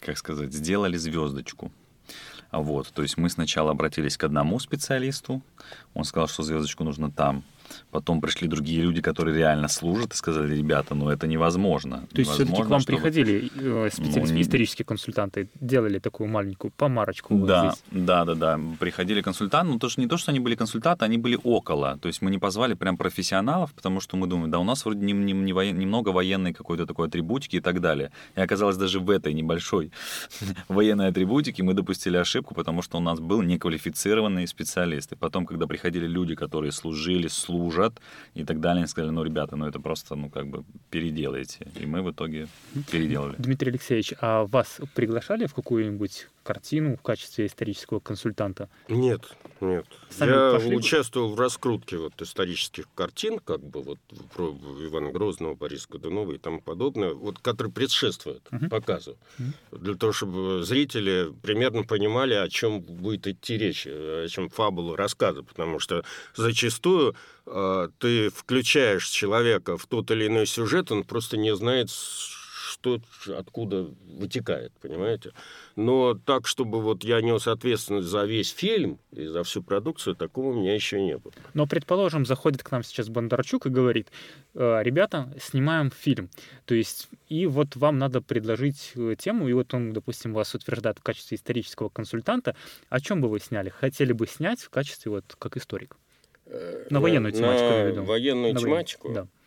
как 0.00 0.18
сказать, 0.18 0.52
сделали 0.52 0.96
звездочку. 0.96 1.70
Вот, 2.52 2.88
то 2.92 3.02
есть 3.02 3.16
мы 3.16 3.30
сначала 3.30 3.70
обратились 3.70 4.16
к 4.16 4.24
одному 4.24 4.58
специалисту, 4.58 5.40
он 5.94 6.04
сказал, 6.04 6.28
что 6.28 6.42
звездочку 6.42 6.84
нужно 6.84 7.10
там. 7.10 7.44
Потом 7.90 8.20
пришли 8.20 8.48
другие 8.48 8.82
люди, 8.82 9.00
которые 9.00 9.36
реально 9.36 9.68
служат, 9.68 10.12
и 10.12 10.16
сказали, 10.16 10.54
ребята, 10.56 10.94
ну 10.94 11.08
это 11.08 11.26
невозможно. 11.26 12.06
То 12.12 12.20
есть 12.20 12.32
все-таки 12.32 12.62
к 12.62 12.66
вам 12.66 12.80
чтобы... 12.80 12.98
приходили 12.98 13.50
э, 13.56 13.88
специалисты, 13.92 14.34
ну, 14.34 14.40
исторические 14.40 14.84
консультанты, 14.84 15.48
делали 15.60 15.98
такую 15.98 16.28
маленькую 16.28 16.72
помарочку. 16.76 17.34
Да, 17.34 17.64
вот 17.64 17.74
здесь. 17.74 17.84
да, 17.90 18.24
да, 18.24 18.34
да. 18.34 18.60
Приходили 18.78 19.22
консультанты, 19.22 19.72
но 19.72 19.78
тоже 19.78 19.94
не 19.98 20.06
то, 20.06 20.16
что 20.16 20.30
они 20.30 20.40
были 20.40 20.54
консультанты, 20.54 21.04
они 21.04 21.18
были 21.18 21.38
около. 21.42 21.98
То 21.98 22.08
есть 22.08 22.22
мы 22.22 22.30
не 22.30 22.38
позвали 22.38 22.74
прям 22.74 22.96
профессионалов, 22.96 23.72
потому 23.74 24.00
что 24.00 24.16
мы 24.16 24.26
думаем, 24.26 24.50
да, 24.50 24.58
у 24.58 24.64
нас 24.64 24.84
вроде 24.84 25.04
не, 25.04 25.12
не, 25.12 25.32
не 25.32 25.52
воен... 25.52 25.78
немного 25.78 26.10
военной 26.10 26.52
какой-то 26.52 26.86
такой 26.86 27.08
атрибутики 27.08 27.56
и 27.56 27.60
так 27.60 27.80
далее. 27.80 28.10
И 28.36 28.40
оказалось, 28.40 28.76
даже 28.76 29.00
в 29.00 29.10
этой 29.10 29.32
небольшой 29.32 29.92
военной 30.68 31.08
атрибутике 31.08 31.62
мы 31.62 31.74
допустили 31.74 32.16
ошибку, 32.16 32.54
потому 32.54 32.82
что 32.82 32.98
у 32.98 33.00
нас 33.00 33.20
был 33.20 33.42
неквалифицированный 33.42 34.46
специалист. 34.46 35.12
И 35.12 35.16
потом, 35.16 35.46
когда 35.46 35.66
приходили 35.66 36.06
люди, 36.06 36.34
которые 36.34 36.72
служили, 36.72 37.28
служат, 37.28 37.59
служат 37.60 38.00
и 38.34 38.44
так 38.44 38.60
далее. 38.60 38.80
Они 38.80 38.88
сказали, 38.88 39.12
ну, 39.12 39.24
ребята, 39.24 39.56
ну 39.56 39.66
это 39.66 39.80
просто, 39.80 40.16
ну, 40.16 40.30
как 40.30 40.46
бы 40.46 40.64
переделайте. 40.90 41.66
И 41.80 41.86
мы 41.86 42.02
в 42.02 42.10
итоге 42.10 42.48
переделали. 42.90 43.34
Дмитрий 43.38 43.70
Алексеевич, 43.70 44.14
а 44.20 44.44
вас 44.44 44.80
приглашали 44.94 45.46
в 45.46 45.54
какую-нибудь 45.54 46.28
картину 46.42 46.96
в 46.96 47.02
качестве 47.02 47.46
исторического 47.46 48.00
консультанта? 48.00 48.68
Нет, 48.88 49.22
нет. 49.60 49.86
Сами 50.10 50.30
Я 50.30 50.52
пошли? 50.52 50.76
участвовал 50.76 51.34
в 51.34 51.40
раскрутке 51.40 51.96
вот 51.98 52.20
исторических 52.20 52.86
картин, 52.94 53.38
как 53.38 53.60
бы 53.62 53.82
вот 53.82 53.98
про 54.34 54.50
Ивана 54.50 55.12
Грозного, 55.12 55.54
Бориса 55.54 55.86
Годунова 55.88 56.32
и 56.32 56.38
тому 56.38 56.60
подобное, 56.60 57.12
вот, 57.12 57.38
которые 57.38 57.72
предшествуют 57.72 58.42
uh-huh. 58.50 58.68
показу. 58.68 59.18
Uh-huh. 59.38 59.78
Для 59.78 59.94
того, 59.94 60.12
чтобы 60.12 60.64
зрители 60.64 61.32
примерно 61.42 61.84
понимали, 61.84 62.34
о 62.34 62.48
чем 62.48 62.80
будет 62.80 63.26
идти 63.26 63.56
речь, 63.56 63.86
о 63.86 64.26
чем 64.28 64.48
фабула 64.48 64.96
рассказа, 64.96 65.42
потому 65.42 65.78
что 65.78 66.04
зачастую 66.34 67.14
э, 67.46 67.88
ты 67.98 68.30
включаешь 68.30 69.08
человека 69.08 69.76
в 69.76 69.86
тот 69.86 70.10
или 70.10 70.26
иной 70.26 70.46
сюжет, 70.46 70.90
он 70.90 71.04
просто 71.04 71.36
не 71.36 71.54
знает, 71.54 71.90
что 72.70 73.00
откуда 73.36 73.90
вытекает, 74.06 74.72
понимаете? 74.80 75.32
Но 75.76 76.14
так, 76.14 76.46
чтобы 76.46 76.80
вот 76.80 77.04
я 77.04 77.20
нес 77.20 77.46
ответственность 77.46 78.08
за 78.08 78.24
весь 78.24 78.50
фильм 78.50 78.98
и 79.12 79.26
за 79.26 79.42
всю 79.42 79.62
продукцию, 79.62 80.14
такого 80.14 80.50
у 80.50 80.54
меня 80.54 80.74
еще 80.74 81.00
не 81.00 81.18
было. 81.18 81.32
Но, 81.54 81.66
предположим, 81.66 82.24
заходит 82.24 82.62
к 82.62 82.70
нам 82.70 82.82
сейчас 82.82 83.08
Бондарчук 83.08 83.66
и 83.66 83.70
говорит, 83.70 84.08
«Э, 84.54 84.80
ребята, 84.82 85.32
снимаем 85.40 85.90
фильм. 85.90 86.30
То 86.64 86.74
есть, 86.74 87.08
и 87.28 87.46
вот 87.46 87.76
вам 87.76 87.98
надо 87.98 88.20
предложить 88.20 88.92
э, 88.94 89.16
тему, 89.18 89.48
и 89.48 89.52
вот 89.52 89.74
он, 89.74 89.92
допустим, 89.92 90.32
вас 90.32 90.54
утверждает 90.54 90.98
в 90.98 91.02
качестве 91.02 91.36
исторического 91.36 91.88
консультанта. 91.88 92.54
О 92.88 93.00
чем 93.00 93.20
бы 93.20 93.28
вы 93.28 93.40
сняли? 93.40 93.68
Хотели 93.68 94.12
бы 94.12 94.26
снять 94.26 94.60
в 94.60 94.70
качестве 94.70 95.10
вот 95.10 95.24
как 95.38 95.56
историк? 95.56 95.96
Э, 96.46 96.86
на 96.90 97.00
военную 97.00 97.32
тематику, 97.32 97.64
на 97.64 97.76
я 97.76 97.84
веду. 97.84 98.02
Военную 98.04 98.54
на 98.54 98.60
тематику? 98.60 99.08
Военную, 99.08 99.26
да. 99.26 99.39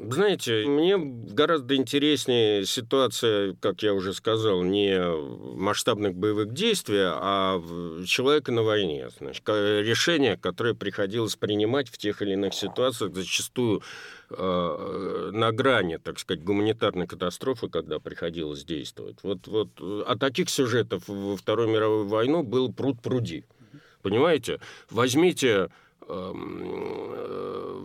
Знаете, 0.00 0.64
мне 0.68 0.96
гораздо 0.96 1.74
интереснее 1.74 2.64
ситуация, 2.64 3.56
как 3.60 3.82
я 3.82 3.92
уже 3.92 4.14
сказал, 4.14 4.62
не 4.62 4.96
масштабных 5.56 6.14
боевых 6.14 6.52
действий, 6.52 7.02
а 7.02 7.60
человека 8.06 8.52
на 8.52 8.62
войне. 8.62 9.08
Значит, 9.18 9.42
решения, 9.48 10.36
которые 10.36 10.76
приходилось 10.76 11.34
принимать 11.34 11.88
в 11.88 11.98
тех 11.98 12.22
или 12.22 12.34
иных 12.34 12.54
ситуациях, 12.54 13.12
зачастую 13.12 13.82
э, 14.30 15.30
на 15.32 15.50
грани, 15.50 15.96
так 15.96 16.20
сказать, 16.20 16.44
гуманитарной 16.44 17.08
катастрофы, 17.08 17.68
когда 17.68 17.98
приходилось 17.98 18.64
действовать. 18.64 19.18
Вот, 19.24 19.48
вот, 19.48 19.70
а 19.80 20.16
таких 20.16 20.48
сюжетов 20.48 21.08
во 21.08 21.36
Вторую 21.36 21.70
мировую 21.70 22.06
войну 22.06 22.44
был 22.44 22.72
пруд 22.72 23.02
пруди. 23.02 23.44
Понимаете? 24.02 24.60
Возьмите 24.90 25.48
э, 25.48 25.68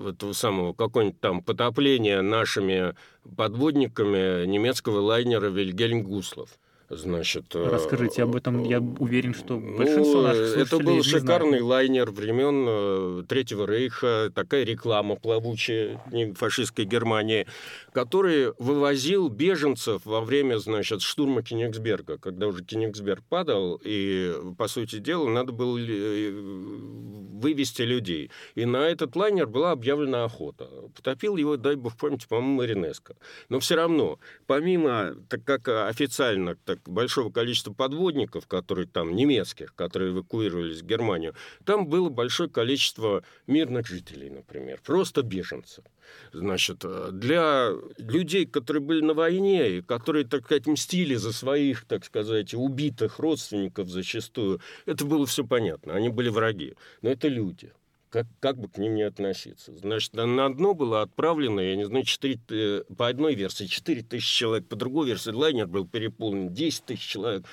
этого 0.08 0.34
самого 0.34 0.74
какое-нибудь 0.74 1.20
там 1.20 1.42
потопление 1.42 2.22
нашими 2.22 2.96
подводниками 3.36 4.46
немецкого 4.46 5.00
лайнера 5.00 5.48
Вильгельм 5.48 6.04
Гуслов. 6.04 6.50
Значит, 6.98 7.56
э, 7.56 7.70
Расскажите 7.70 8.24
об 8.24 8.36
этом. 8.36 8.64
Я 8.64 8.80
уверен, 8.80 9.34
что 9.34 9.60
ну, 9.60 9.78
большинство 9.78 10.22
ну, 10.22 10.28
наших 10.28 10.58
Это 10.58 10.80
был 10.80 11.04
шикарный 11.04 11.60
знают. 11.60 11.66
лайнер 11.66 12.12
времен 12.12 12.66
э, 12.68 13.24
Третьего 13.28 13.66
Рейха, 13.66 14.32
такая 14.34 14.64
реклама 14.64 15.16
плавучая 15.16 16.02
фашистской 16.36 16.86
Германии, 16.86 17.48
который 17.92 18.54
вывозил 18.60 19.30
беженцев 19.30 20.02
во 20.06 20.22
время, 20.22 20.58
значит, 20.58 21.02
штурма 21.02 21.44
Кенигсберга, 21.44 22.18
когда 22.18 22.48
уже 22.48 22.64
Кенигсберг 22.64 23.24
падал, 23.30 23.80
и, 23.84 24.34
по 24.58 24.68
сути 24.68 25.00
дела, 25.00 25.30
надо 25.30 25.52
было 25.52 25.78
э, 25.78 26.32
вывести 26.32 27.82
людей. 27.82 28.32
И 28.56 28.66
на 28.66 28.88
этот 28.88 29.16
лайнер 29.16 29.48
была 29.48 29.72
объявлена 29.72 30.26
охота. 30.26 30.70
Потопил 30.96 31.38
его, 31.38 31.58
дай 31.58 31.76
бог 31.76 31.98
памяти, 31.98 32.28
по-моему, 32.28 32.56
Маринеско. 32.58 33.16
Но 33.50 33.60
все 33.60 33.76
равно, 33.76 34.20
помимо, 34.48 35.16
так 35.30 35.44
как 35.44 35.68
официально, 35.68 36.56
так 36.66 36.80
большого 36.86 37.32
количества 37.32 37.74
подводников, 37.74 38.48
которые 38.48 38.88
там 38.88 39.16
немецких, 39.16 39.74
которые 39.76 40.12
эвакуировались 40.12 40.82
в 40.82 40.86
Германию, 40.86 41.36
там 41.66 41.88
было 41.88 42.10
большое 42.10 42.50
количество 42.50 43.24
мирных 43.48 43.88
жителей, 43.88 44.30
например, 44.30 44.80
просто 44.84 45.24
беженцев. 45.24 45.84
Значит, 46.32 46.84
э, 46.84 47.10
для 47.12 47.72
людей, 47.98 48.46
которые 48.46 48.82
были 48.82 49.02
на 49.02 49.14
войне 49.14 49.78
и 49.78 49.82
которые, 49.82 50.26
так 50.26 50.46
сказать, 50.46 50.68
мстили 50.68 51.16
за 51.16 51.32
своих, 51.34 51.86
так 51.86 52.06
сказать, 52.06 52.54
убитых 52.54 53.20
родственников 53.20 53.90
зачастую, 53.90 54.60
это 54.86 55.06
было 55.06 55.26
все 55.26 55.46
понятно. 55.46 55.94
Они 55.94 56.10
были 56.10 56.30
враги. 56.30 56.76
Но 57.02 57.10
это 57.10 57.28
люди 57.28 57.72
как, 58.14 58.28
как 58.40 58.60
бы 58.60 58.70
к 58.70 58.78
ним 58.78 58.94
не 58.94 59.02
относиться. 59.02 59.76
Значит, 59.76 60.14
на 60.14 60.54
дно 60.54 60.76
было 60.76 61.02
отправлено, 61.02 61.60
я 61.60 61.76
не 61.76 61.86
знаю, 61.86 62.06
4, 62.06 62.40
э, 62.52 62.84
по 62.96 63.08
одной 63.08 63.34
версии 63.34 63.66
4 63.66 64.04
тысячи 64.04 64.38
человек, 64.38 64.68
по 64.68 64.76
другой 64.76 65.08
версии 65.08 65.32
лайнер 65.32 65.66
был 65.66 65.88
переполнен 65.88 66.54
10 66.54 66.86
тысяч 66.86 67.02
человек. 67.02 67.44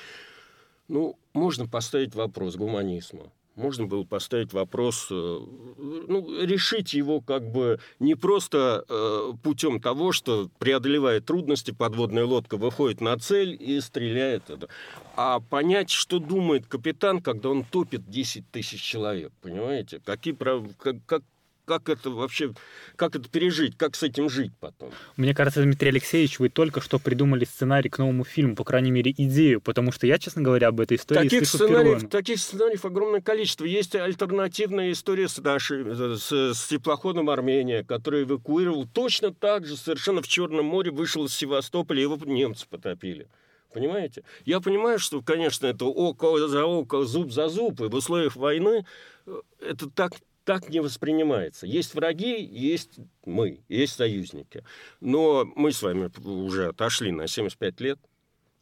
Ну, 0.88 1.18
можно 1.32 1.66
поставить 1.66 2.14
вопрос 2.14 2.56
гуманизма 2.56 3.32
можно 3.60 3.86
было 3.86 4.04
поставить 4.04 4.52
вопрос, 4.52 5.08
э, 5.10 5.14
ну, 5.14 6.42
решить 6.42 6.94
его 6.94 7.20
как 7.20 7.50
бы 7.50 7.78
не 7.98 8.14
просто 8.14 8.84
э, 8.88 9.32
путем 9.42 9.80
того, 9.80 10.12
что 10.12 10.50
преодолевая 10.58 11.20
трудности, 11.20 11.70
подводная 11.70 12.24
лодка 12.24 12.56
выходит 12.56 13.00
на 13.00 13.16
цель 13.18 13.56
и 13.60 13.80
стреляет, 13.80 14.50
это, 14.50 14.68
а 15.16 15.40
понять, 15.40 15.90
что 15.90 16.18
думает 16.18 16.66
капитан, 16.66 17.20
когда 17.20 17.50
он 17.50 17.64
топит 17.64 18.08
10 18.08 18.50
тысяч 18.50 18.80
человек, 18.80 19.32
понимаете? 19.42 20.00
Какие, 20.04 20.34
как, 20.34 20.96
как, 21.06 21.22
как 21.70 21.88
это 21.88 22.10
вообще, 22.10 22.52
как 22.96 23.14
это 23.14 23.28
пережить, 23.28 23.76
как 23.76 23.94
с 23.94 24.02
этим 24.02 24.28
жить 24.28 24.50
потом. 24.58 24.90
Мне 25.16 25.34
кажется, 25.34 25.62
Дмитрий 25.62 25.90
Алексеевич, 25.90 26.40
вы 26.40 26.48
только 26.48 26.80
что 26.80 26.98
придумали 26.98 27.44
сценарий 27.44 27.88
к 27.88 27.98
новому 27.98 28.24
фильму, 28.24 28.56
по 28.56 28.64
крайней 28.64 28.90
мере, 28.90 29.14
идею, 29.16 29.60
потому 29.60 29.92
что 29.92 30.04
я, 30.08 30.18
честно 30.18 30.42
говоря, 30.42 30.68
об 30.68 30.80
этой 30.80 30.96
истории 30.96 31.28
таких 31.28 31.46
сценариев, 31.46 32.08
таких 32.08 32.40
сценариев 32.40 32.84
огромное 32.84 33.20
количество. 33.20 33.64
Есть 33.64 33.94
альтернативная 33.94 34.90
история 34.90 35.28
с 35.28 35.38
нашей, 35.38 36.18
с, 36.18 36.32
с 36.32 36.66
теплоходом 36.66 37.30
Армения, 37.30 37.84
который 37.84 38.24
эвакуировал 38.24 38.88
точно 38.88 39.32
так 39.32 39.64
же, 39.64 39.76
совершенно 39.76 40.22
в 40.22 40.26
Черном 40.26 40.66
море, 40.66 40.90
вышел 40.90 41.24
из 41.26 41.34
Севастополя, 41.34 42.02
его 42.02 42.18
немцы 42.24 42.66
потопили. 42.68 43.28
Понимаете? 43.72 44.24
Я 44.44 44.60
понимаю, 44.60 44.98
что, 44.98 45.22
конечно, 45.22 45.66
это 45.66 45.84
око 45.84 46.48
за 46.48 46.64
око, 46.64 47.04
зуб 47.04 47.30
за 47.30 47.48
зуб, 47.48 47.80
и 47.80 47.84
в 47.84 47.94
условиях 47.94 48.34
войны 48.34 48.84
э, 49.26 49.40
это 49.60 49.88
так 49.88 50.14
так 50.44 50.68
не 50.68 50.80
воспринимается. 50.80 51.66
Есть 51.66 51.94
враги, 51.94 52.42
есть 52.42 52.98
мы, 53.24 53.60
есть 53.68 53.94
союзники. 53.94 54.64
Но 55.00 55.44
мы 55.56 55.72
с 55.72 55.82
вами 55.82 56.10
уже 56.26 56.68
отошли 56.68 57.12
на 57.12 57.26
75 57.26 57.80
лет. 57.80 57.98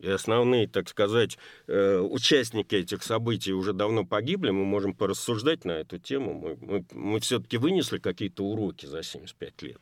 и 0.00 0.08
основные, 0.08 0.68
так 0.68 0.88
сказать, 0.88 1.38
э, 1.66 1.98
участники 1.98 2.76
этих 2.76 3.02
событий 3.02 3.52
уже 3.52 3.72
давно 3.72 4.04
погибли, 4.04 4.50
мы 4.50 4.64
можем 4.64 4.94
порассуждать 4.94 5.64
на 5.64 5.72
эту 5.72 5.98
тему. 5.98 6.34
Мы, 6.34 6.56
мы, 6.60 6.84
мы 6.92 7.20
все-таки 7.20 7.56
вынесли 7.56 7.98
какие-то 7.98 8.44
уроки 8.44 8.86
за 8.86 9.02
75 9.02 9.62
лет. 9.62 9.78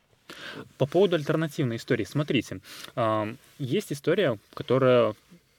По 0.78 0.86
поводу 0.86 1.16
альтернативной 1.16 1.76
истории, 1.76 2.04
смотрите, 2.04 2.60
есть 3.58 3.92
история, 3.92 4.38
которая 4.54 5.14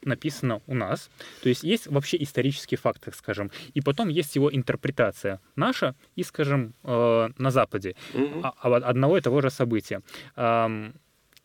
написано 0.07 0.61
у 0.67 0.73
нас. 0.73 1.09
То 1.43 1.49
есть 1.49 1.63
есть 1.63 1.87
вообще 1.87 2.17
исторический 2.23 2.75
факт, 2.77 3.03
так 3.03 3.15
скажем. 3.15 3.51
И 3.73 3.81
потом 3.81 4.09
есть 4.09 4.35
его 4.35 4.53
интерпретация 4.53 5.39
наша 5.55 5.95
и, 6.15 6.23
скажем, 6.23 6.73
э, 6.83 7.29
на 7.37 7.51
Западе 7.51 7.95
угу. 8.13 8.41
одного 8.61 9.17
и 9.17 9.21
того 9.21 9.41
же 9.41 9.49
события. 9.49 10.01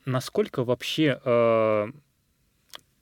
Насколько 0.04 0.64
вообще 0.64 1.20
э, 1.24 1.92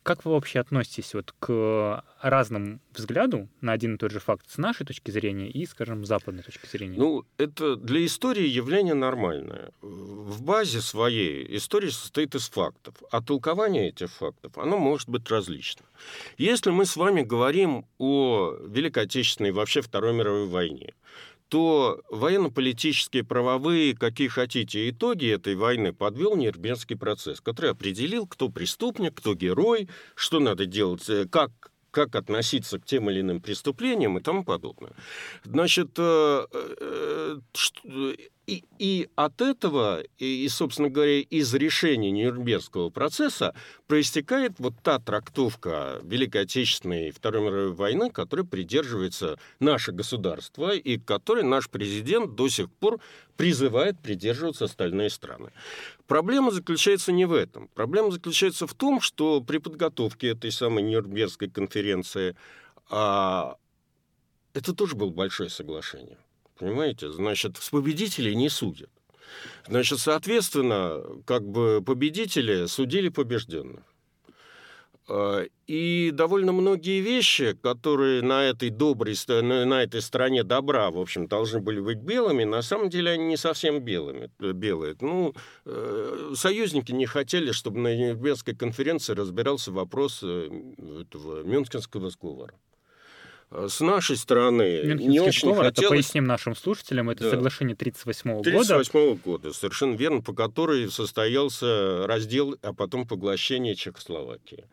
как 0.03 0.25
вы 0.25 0.33
вообще 0.33 0.61
относитесь 0.61 1.15
вот 1.15 1.35
к 1.39 2.05
разному 2.23 2.81
взгляду 2.95 3.49
на 3.61 3.73
один 3.73 3.95
и 3.95 3.99
тот 3.99 4.11
же 4.11 4.21
факт 4.21 4.51
с 4.51 4.59
нашей 4.59 4.87
точки 4.87 5.11
зрения 5.11 5.49
и, 5.49 5.67
скажем, 5.67 6.05
западной 6.05 6.43
точки 6.43 6.67
зрения? 6.67 6.99
Ну, 6.99 7.25
это 7.37 7.77
для 7.77 8.05
истории 8.05 8.47
явление 8.47 8.95
нормальное. 8.95 9.73
В 9.81 10.43
базе 10.43 10.81
своей 10.81 11.57
история 11.57 11.91
состоит 11.91 12.35
из 12.35 12.49
фактов, 12.49 12.95
а 13.11 13.23
толкование 13.23 13.89
этих 13.89 14.11
фактов, 14.11 14.57
оно 14.57 14.79
может 14.79 15.09
быть 15.09 15.29
различно. 15.31 15.85
Если 16.39 16.71
мы 16.71 16.87
с 16.87 16.97
вами 16.97 17.23
говорим 17.23 17.87
о 17.99 18.55
Великой 18.67 19.05
Отечественной 19.05 19.51
и 19.51 19.53
вообще 19.53 19.83
Второй 19.83 20.15
мировой 20.15 20.47
войне, 20.47 20.95
то 21.51 22.01
военно-политические, 22.11 23.25
правовые, 23.25 23.97
какие 23.97 24.29
хотите, 24.29 24.89
итоги 24.89 25.29
этой 25.29 25.57
войны 25.57 25.93
подвел 25.93 26.37
Нюрнбергский 26.37 26.97
процесс, 26.97 27.41
который 27.41 27.73
определил, 27.73 28.29
кто 28.29 28.49
преступник, 28.49 29.17
кто 29.17 29.35
герой, 29.35 29.89
что 30.15 30.39
надо 30.39 30.65
делать, 30.65 31.11
э, 31.11 31.27
как 31.27 31.51
как 31.91 32.15
относиться 32.15 32.79
к 32.79 32.85
тем 32.85 33.11
или 33.11 33.21
иным 33.21 33.41
преступлениям 33.41 34.19
и 34.19 34.21
тому 34.21 34.45
подобное. 34.45 34.93
Значит, 35.45 35.91
э, 35.99 36.47
э, 36.53 37.39
и, 38.51 38.65
и 38.79 39.09
от 39.15 39.41
этого, 39.41 40.03
и, 40.19 40.45
и, 40.45 40.49
собственно 40.49 40.89
говоря, 40.89 41.21
из 41.21 41.55
решения 41.55 42.11
Нюрнбергского 42.11 42.91
процесса 42.91 43.55
проистекает 43.87 44.55
вот 44.59 44.75
та 44.83 44.99
трактовка 44.99 46.01
Великой 46.03 46.43
Отечественной 46.43 47.09
и 47.09 47.11
Второй 47.13 47.43
мировой 47.43 47.73
войны, 47.73 48.11
которой 48.11 48.45
придерживается 48.45 49.39
наше 49.61 49.93
государство 49.93 50.75
и 50.75 50.99
которой 50.99 51.45
наш 51.45 51.71
президент 51.71 52.35
до 52.35 52.49
сих 52.49 52.71
пор 52.71 53.01
призывает 53.37 54.01
придерживаться 54.01 54.65
остальные 54.65 55.11
страны. 55.11 55.51
Проблема 56.11 56.51
заключается 56.51 57.13
не 57.13 57.25
в 57.25 57.33
этом. 57.33 57.69
Проблема 57.69 58.11
заключается 58.11 58.67
в 58.67 58.75
том, 58.75 59.01
что 59.01 59.41
при 59.41 59.59
подготовке 59.59 60.31
этой 60.31 60.51
самой 60.51 60.83
Нюрнбергской 60.83 61.49
конференции 61.49 62.35
а, 62.91 63.55
это 64.53 64.75
тоже 64.75 64.97
было 64.97 65.11
большое 65.11 65.49
соглашение. 65.51 66.19
Понимаете? 66.59 67.13
Значит, 67.13 67.59
с 67.59 67.71
победителей 67.71 68.35
не 68.35 68.49
судят. 68.49 68.91
Значит, 69.69 70.01
соответственно, 70.01 71.01
как 71.27 71.47
бы 71.47 71.81
победители 71.81 72.67
судили 72.67 73.09
побежденных. 73.09 73.85
А, 75.13 75.45
и 75.67 76.11
довольно 76.13 76.53
многие 76.53 77.01
вещи, 77.01 77.57
которые 77.63 78.23
на 78.23 78.45
этой 78.45 78.71
доброй 78.71 79.17
на 79.43 79.83
этой 79.83 80.03
стороне 80.03 80.45
добра, 80.45 80.91
в 80.91 80.99
общем, 80.99 81.27
должны 81.27 81.61
были 81.61 81.81
быть 81.81 81.99
белыми, 81.99 82.45
на 82.45 82.63
самом 82.63 82.91
деле 82.91 83.11
они 83.13 83.25
не 83.25 83.37
совсем 83.37 83.81
белыми, 83.81 84.31
белые. 84.39 84.97
Ну, 85.01 85.35
э, 85.65 86.33
союзники 86.37 86.93
не 86.93 87.07
хотели, 87.07 87.51
чтобы 87.51 87.81
на 87.81 87.97
Нюрнбергской 87.97 88.55
конференции 88.55 89.15
разбирался 89.15 89.73
вопрос 89.73 90.21
э, 90.23 90.49
этого 91.03 91.43
Мюнхенского 91.43 92.11
сговора. 92.11 92.55
Э, 93.51 93.67
с 93.69 93.81
нашей 93.81 94.17
стороны 94.17 94.81
Мюнхенский 94.83 95.07
не 95.07 95.21
очень 95.21 95.49
договор, 95.49 95.65
хотелось... 95.67 95.79
это 95.79 95.89
поясним 95.89 96.25
нашим 96.27 96.55
слушателям, 96.55 97.11
это 97.11 97.25
да. 97.25 97.31
соглашение 97.31 97.75
1938 97.75 98.31
года. 98.31 98.51
1938 98.51 99.23
года, 99.23 99.53
совершенно 99.53 99.95
верно, 99.95 100.21
по 100.23 100.33
которой 100.33 100.91
состоялся 100.91 102.07
раздел, 102.07 102.57
а 102.63 102.73
потом 102.73 103.07
поглощение 103.07 103.75
Чехословакии. 103.75 104.65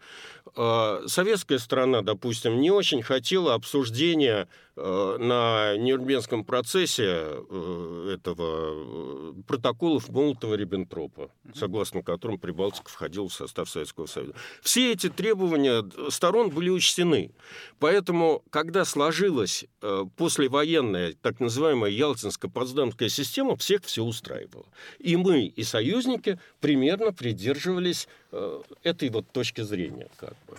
Э, 0.55 1.03
советская 1.07 1.57
сторона, 1.57 2.01
допустим, 2.01 2.59
не 2.59 2.71
очень 2.71 3.01
хотела 3.01 3.55
обсуждения 3.55 4.47
на 4.77 5.75
Нюрнбергском 5.75 6.45
процессе 6.45 7.03
этого 8.13 9.33
протоколов 9.47 10.07
Молотова-Риббентропа, 10.09 11.31
согласно 11.55 12.03
которым 12.03 12.37
Прибалтика 12.37 12.89
входила 12.89 13.27
в 13.27 13.33
состав 13.33 13.69
Советского 13.69 14.05
Союза. 14.05 14.33
Все 14.61 14.91
эти 14.91 15.09
требования 15.09 15.83
сторон 16.09 16.51
были 16.51 16.69
учтены. 16.69 17.31
Поэтому, 17.79 18.43
когда 18.51 18.85
сложилась 18.85 19.65
э, 19.81 20.05
послевоенная 20.15 21.15
так 21.21 21.39
называемая 21.39 21.91
Ялтинско-Потсдамская 21.91 23.09
система, 23.09 23.55
всех 23.55 23.83
все 23.83 24.03
устраивало. 24.03 24.65
И 24.99 25.15
мы, 25.15 25.45
и 25.45 25.63
союзники 25.63 26.39
примерно 26.59 27.11
придерживались 27.13 28.07
э, 28.31 28.61
этой 28.83 29.09
вот 29.09 29.27
точки 29.31 29.61
зрения, 29.61 30.07
как 30.17 30.35
бы, 30.47 30.57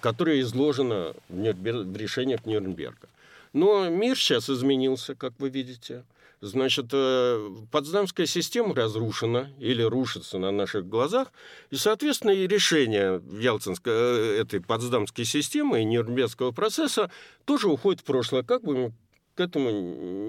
которая 0.00 0.40
изложена 0.40 1.14
в, 1.28 1.36
Нюрнбер... 1.36 1.78
в 1.78 1.96
решениях 1.96 2.44
Нюрнберга. 2.44 3.08
Но 3.56 3.88
мир 3.88 4.18
сейчас 4.18 4.50
изменился, 4.50 5.14
как 5.14 5.32
вы 5.38 5.48
видите. 5.48 6.04
Значит, 6.42 6.90
э, 6.92 7.48
Потсдамская 7.72 8.26
система 8.26 8.74
разрушена 8.74 9.50
или 9.58 9.80
рушится 9.80 10.36
на 10.36 10.50
наших 10.50 10.86
глазах, 10.86 11.32
и, 11.70 11.76
соответственно, 11.76 12.32
и 12.32 12.46
решение 12.46 13.22
Ялтинской, 13.40 13.94
э, 13.94 14.40
этой 14.42 14.60
Потсдамской 14.60 15.24
системы 15.24 15.80
и 15.80 15.84
Нюрнбергского 15.86 16.52
процесса 16.52 17.10
тоже 17.46 17.68
уходит 17.68 18.02
в 18.02 18.04
прошлое, 18.04 18.42
как 18.42 18.62
бы 18.62 18.76
мы 18.76 18.92
к 19.36 19.40
этому 19.40 19.70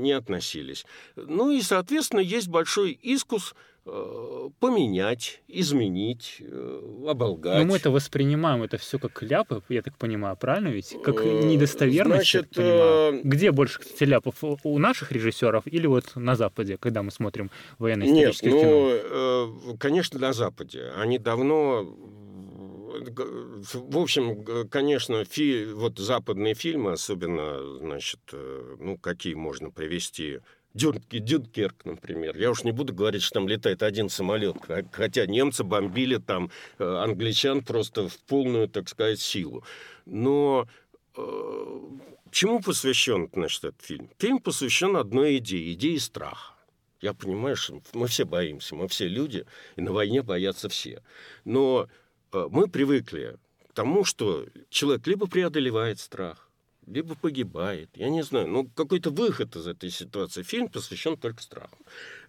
не 0.02 0.14
относились. 0.14 0.86
Ну 1.18 1.52
и, 1.52 1.62
соответственно, 1.62 2.22
есть 2.22 2.48
большой 2.48 2.92
искус 2.92 3.56
поменять, 4.60 5.42
изменить, 5.48 6.38
э, 6.40 6.82
оболгать. 7.08 7.60
Но 7.60 7.66
мы 7.66 7.78
это 7.78 7.92
воспринимаем, 7.92 8.64
это 8.64 8.78
все 8.78 9.00
как 9.00 9.22
ляпы, 9.22 9.62
я 9.70 9.82
так 9.82 9.98
понимаю, 9.98 10.36
правильно 10.38 10.70
ведь? 10.70 10.96
Как 11.04 11.24
э, 11.24 11.44
недостоверность, 11.44 12.32
Значит, 12.32 12.58
я 12.58 12.64
понимаю. 12.64 13.22
Где 13.24 13.52
больше, 13.52 13.80
кстати, 13.80 14.04
ляпов? 14.04 14.36
У 14.42 14.78
наших 14.80 15.12
режиссеров 15.12 15.68
или 15.68 15.88
вот 15.88 16.16
на 16.16 16.36
Западе, 16.36 16.78
когда 16.78 17.04
мы 17.04 17.12
смотрим 17.12 17.52
военно-историческое 17.78 18.52
Нет, 18.52 18.62
ну, 18.62 19.50
кино? 19.60 19.78
конечно, 19.80 20.20
на 20.20 20.34
Западе. 20.34 20.92
Они 20.96 21.18
давно 21.18 21.96
в 23.74 23.98
общем, 23.98 24.44
конечно, 24.70 25.24
фи, 25.24 25.66
вот 25.66 26.00
западные 26.00 26.56
фильмы, 26.56 26.94
особенно, 26.94 27.78
значит, 27.78 28.20
ну, 28.32 28.98
какие 28.98 29.36
можно 29.36 29.70
привести 29.70 30.40
Дюнкерк, 30.78 31.86
например. 31.86 32.38
Я 32.38 32.52
уж 32.52 32.64
не 32.64 32.72
буду 32.72 32.94
говорить, 32.94 33.24
что 33.24 33.36
там 33.36 33.48
летает 33.48 33.84
один 33.84 34.10
самолет, 34.10 34.58
хотя 34.92 35.26
немцы 35.26 35.64
бомбили 35.64 36.18
там 36.18 36.52
э, 36.78 36.84
англичан 36.84 37.64
просто 37.64 38.08
в 38.08 38.18
полную, 38.20 38.70
так 38.70 38.88
сказать, 38.88 39.20
силу. 39.20 39.64
Но 40.06 40.68
э, 41.16 41.80
чему 42.32 42.62
посвящен, 42.62 43.30
значит, 43.34 43.64
этот 43.64 43.82
фильм? 43.82 44.10
Фильм 44.20 44.40
посвящен 44.40 44.96
одной 44.96 45.38
идее, 45.38 45.74
идее 45.74 46.00
страха. 46.00 46.54
Я 47.02 47.14
понимаю, 47.14 47.56
что 47.56 47.82
мы 47.94 48.08
все 48.08 48.26
боимся, 48.26 48.76
мы 48.76 48.88
все 48.88 49.08
люди, 49.08 49.46
и 49.76 49.82
на 49.82 49.92
войне 49.92 50.22
боятся 50.22 50.70
все. 50.70 51.04
Но 51.46 51.88
э, 52.32 52.48
мы 52.50 52.68
привыкли 52.68 53.38
к 53.70 53.74
тому, 53.74 54.04
что 54.04 54.46
человек 54.70 55.06
либо 55.08 55.28
преодолевает 55.28 56.00
страх, 56.00 56.47
либо 56.88 57.16
погибает. 57.16 57.90
Я 57.96 58.10
не 58.10 58.24
знаю. 58.24 58.48
Ну, 58.48 58.68
какой-то 58.68 59.12
выход 59.12 59.56
из 59.56 59.68
этой 59.68 59.92
ситуации. 59.92 60.42
Фильм 60.44 60.70
посвящен 60.70 61.18
только 61.18 61.44
страху. 61.44 61.78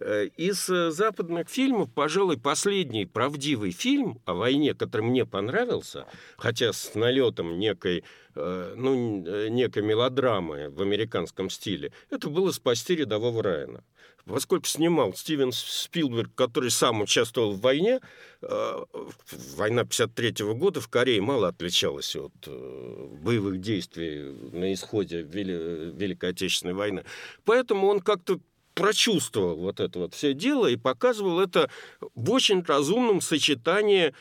Э, 0.00 0.28
из 0.36 0.68
э, 0.70 0.90
западных 0.90 1.48
фильмов, 1.48 1.90
пожалуй, 1.92 2.38
последний 2.38 3.04
правдивый 3.04 3.72
фильм 3.72 4.20
о 4.26 4.34
войне, 4.34 4.74
который 4.74 5.02
мне 5.02 5.26
понравился, 5.26 6.06
хотя 6.36 6.72
с 6.72 6.94
налетом 6.94 7.58
некой, 7.58 8.04
э, 8.34 8.74
ну, 8.76 9.48
некой 9.48 9.82
мелодрамы 9.82 10.70
в 10.70 10.82
американском 10.82 11.50
стиле, 11.50 11.92
это 12.10 12.28
было 12.28 12.52
«Спасти 12.52 12.96
рядового 12.96 13.42
Райана» 13.42 13.84
поскольку 14.24 14.66
снимал 14.66 15.14
Стивен 15.14 15.52
Спилберг, 15.52 16.34
который 16.34 16.70
сам 16.70 17.00
участвовал 17.00 17.52
в 17.52 17.62
войне, 17.62 17.98
война 18.42 19.84
53 19.84 20.52
года 20.52 20.82
в 20.82 20.88
Корее 20.88 21.22
мало 21.22 21.48
отличалась 21.48 22.14
от 22.14 22.34
боевых 22.46 23.58
действий 23.62 24.36
на 24.52 24.74
исходе 24.74 25.22
Великой 25.22 26.28
Отечественной 26.28 26.74
войны. 26.74 27.06
Поэтому 27.46 27.86
он 27.86 28.00
как-то 28.00 28.38
прочувствовал 28.78 29.56
вот 29.56 29.80
это 29.80 29.98
вот 29.98 30.14
все 30.14 30.34
дело 30.34 30.66
и 30.66 30.76
показывал 30.76 31.40
это 31.40 31.68
в 32.14 32.30
очень 32.30 32.62
разумном 32.62 33.20
сочетании 33.20 34.14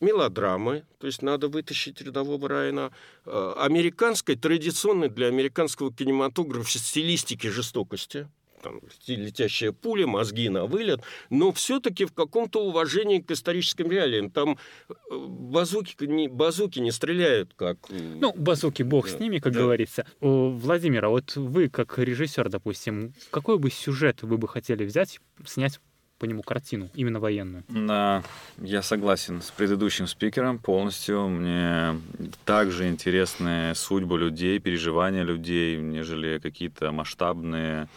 мелодрамы, 0.00 0.84
то 0.98 1.06
есть 1.06 1.22
надо 1.22 1.48
вытащить 1.48 2.00
рядового 2.02 2.48
Райана, 2.48 2.90
э, 3.24 3.54
американской, 3.56 4.36
традиционной 4.36 5.08
для 5.08 5.28
американского 5.28 5.92
кинематографа 5.92 6.78
стилистики 6.78 7.46
жестокости, 7.46 8.28
там 8.66 8.80
летящая 9.06 9.72
пуля, 9.72 10.06
мозги 10.06 10.48
на 10.48 10.66
вылет, 10.66 11.02
но 11.30 11.52
все-таки 11.52 12.04
в 12.04 12.12
каком-то 12.12 12.64
уважении 12.64 13.20
к 13.20 13.30
историческим 13.30 13.90
реалиям. 13.90 14.30
Там 14.30 14.58
э, 14.88 14.94
базуки 15.10 16.04
не, 16.04 16.28
базуки 16.28 16.80
не 16.80 16.90
стреляют, 16.90 17.52
как... 17.54 17.78
Ну, 17.90 18.32
базуки, 18.34 18.82
бог 18.82 19.06
да. 19.06 19.16
с 19.16 19.20
ними, 19.20 19.38
как 19.38 19.52
да. 19.52 19.60
говорится. 19.60 20.06
Владимир, 20.20 21.04
а 21.04 21.08
вот 21.10 21.36
вы, 21.36 21.68
как 21.68 21.98
режиссер, 21.98 22.48
допустим, 22.48 23.14
какой 23.30 23.58
бы 23.58 23.70
сюжет 23.70 24.22
вы 24.22 24.36
бы 24.38 24.48
хотели 24.48 24.84
взять, 24.84 25.20
снять 25.46 25.80
по 26.18 26.24
нему 26.24 26.42
картину, 26.42 26.90
именно 26.94 27.20
военную. 27.20 27.64
Да, 27.68 28.22
я 28.58 28.82
согласен 28.82 29.42
с 29.42 29.50
предыдущим 29.50 30.06
спикером 30.06 30.58
полностью. 30.58 31.28
Мне 31.28 32.00
также 32.44 32.88
интересны 32.88 33.74
судьбы 33.74 34.18
людей, 34.18 34.58
переживания 34.58 35.24
людей, 35.24 35.76
нежели 35.76 36.38
какие-то 36.38 36.90
масштабные 36.92 37.88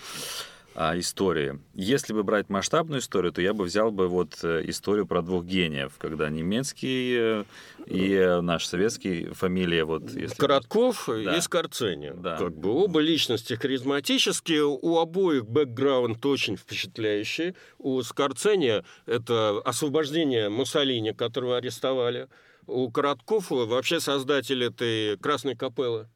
истории. 0.76 1.60
Если 1.74 2.14
бы 2.14 2.24
брать 2.24 2.50
масштабную 2.50 3.02
историю, 3.02 3.32
то 3.32 3.42
я 3.42 3.54
бы 3.54 3.66
взял 3.66 3.92
бы 3.92 4.08
вот 4.08 4.40
э, 4.44 4.64
историю 4.66 5.06
про 5.06 5.22
двух 5.22 5.46
гениев, 5.46 5.94
когда 5.98 6.30
немецкий 6.30 7.18
э, 7.20 7.44
и 7.86 8.40
наш 8.42 8.66
советский 8.66 9.26
фамилия 9.34 9.84
вот. 9.84 10.10
Если 10.12 10.36
Коротков 10.36 11.06
да. 11.08 11.36
и 11.36 11.42
Скорцени. 11.42 12.14
Да. 12.16 12.38
Как 12.38 12.56
бы 12.56 12.72
оба 12.72 13.00
личности 13.00 13.54
харизматические, 13.54 14.66
у 14.66 14.98
обоих 15.00 15.48
бэкграунд 15.48 16.26
очень 16.26 16.56
впечатляющий. 16.56 17.56
У 17.78 18.02
Скорцени 18.02 18.84
это 19.06 19.60
освобождение 19.66 20.50
Муссолини, 20.50 21.14
которого 21.14 21.58
арестовали. 21.58 22.28
У 22.68 22.90
Короткова 22.92 23.66
вообще 23.66 24.00
создатель 24.00 24.64
этой 24.64 25.18
Красной 25.18 25.56
капеллы 25.56 26.08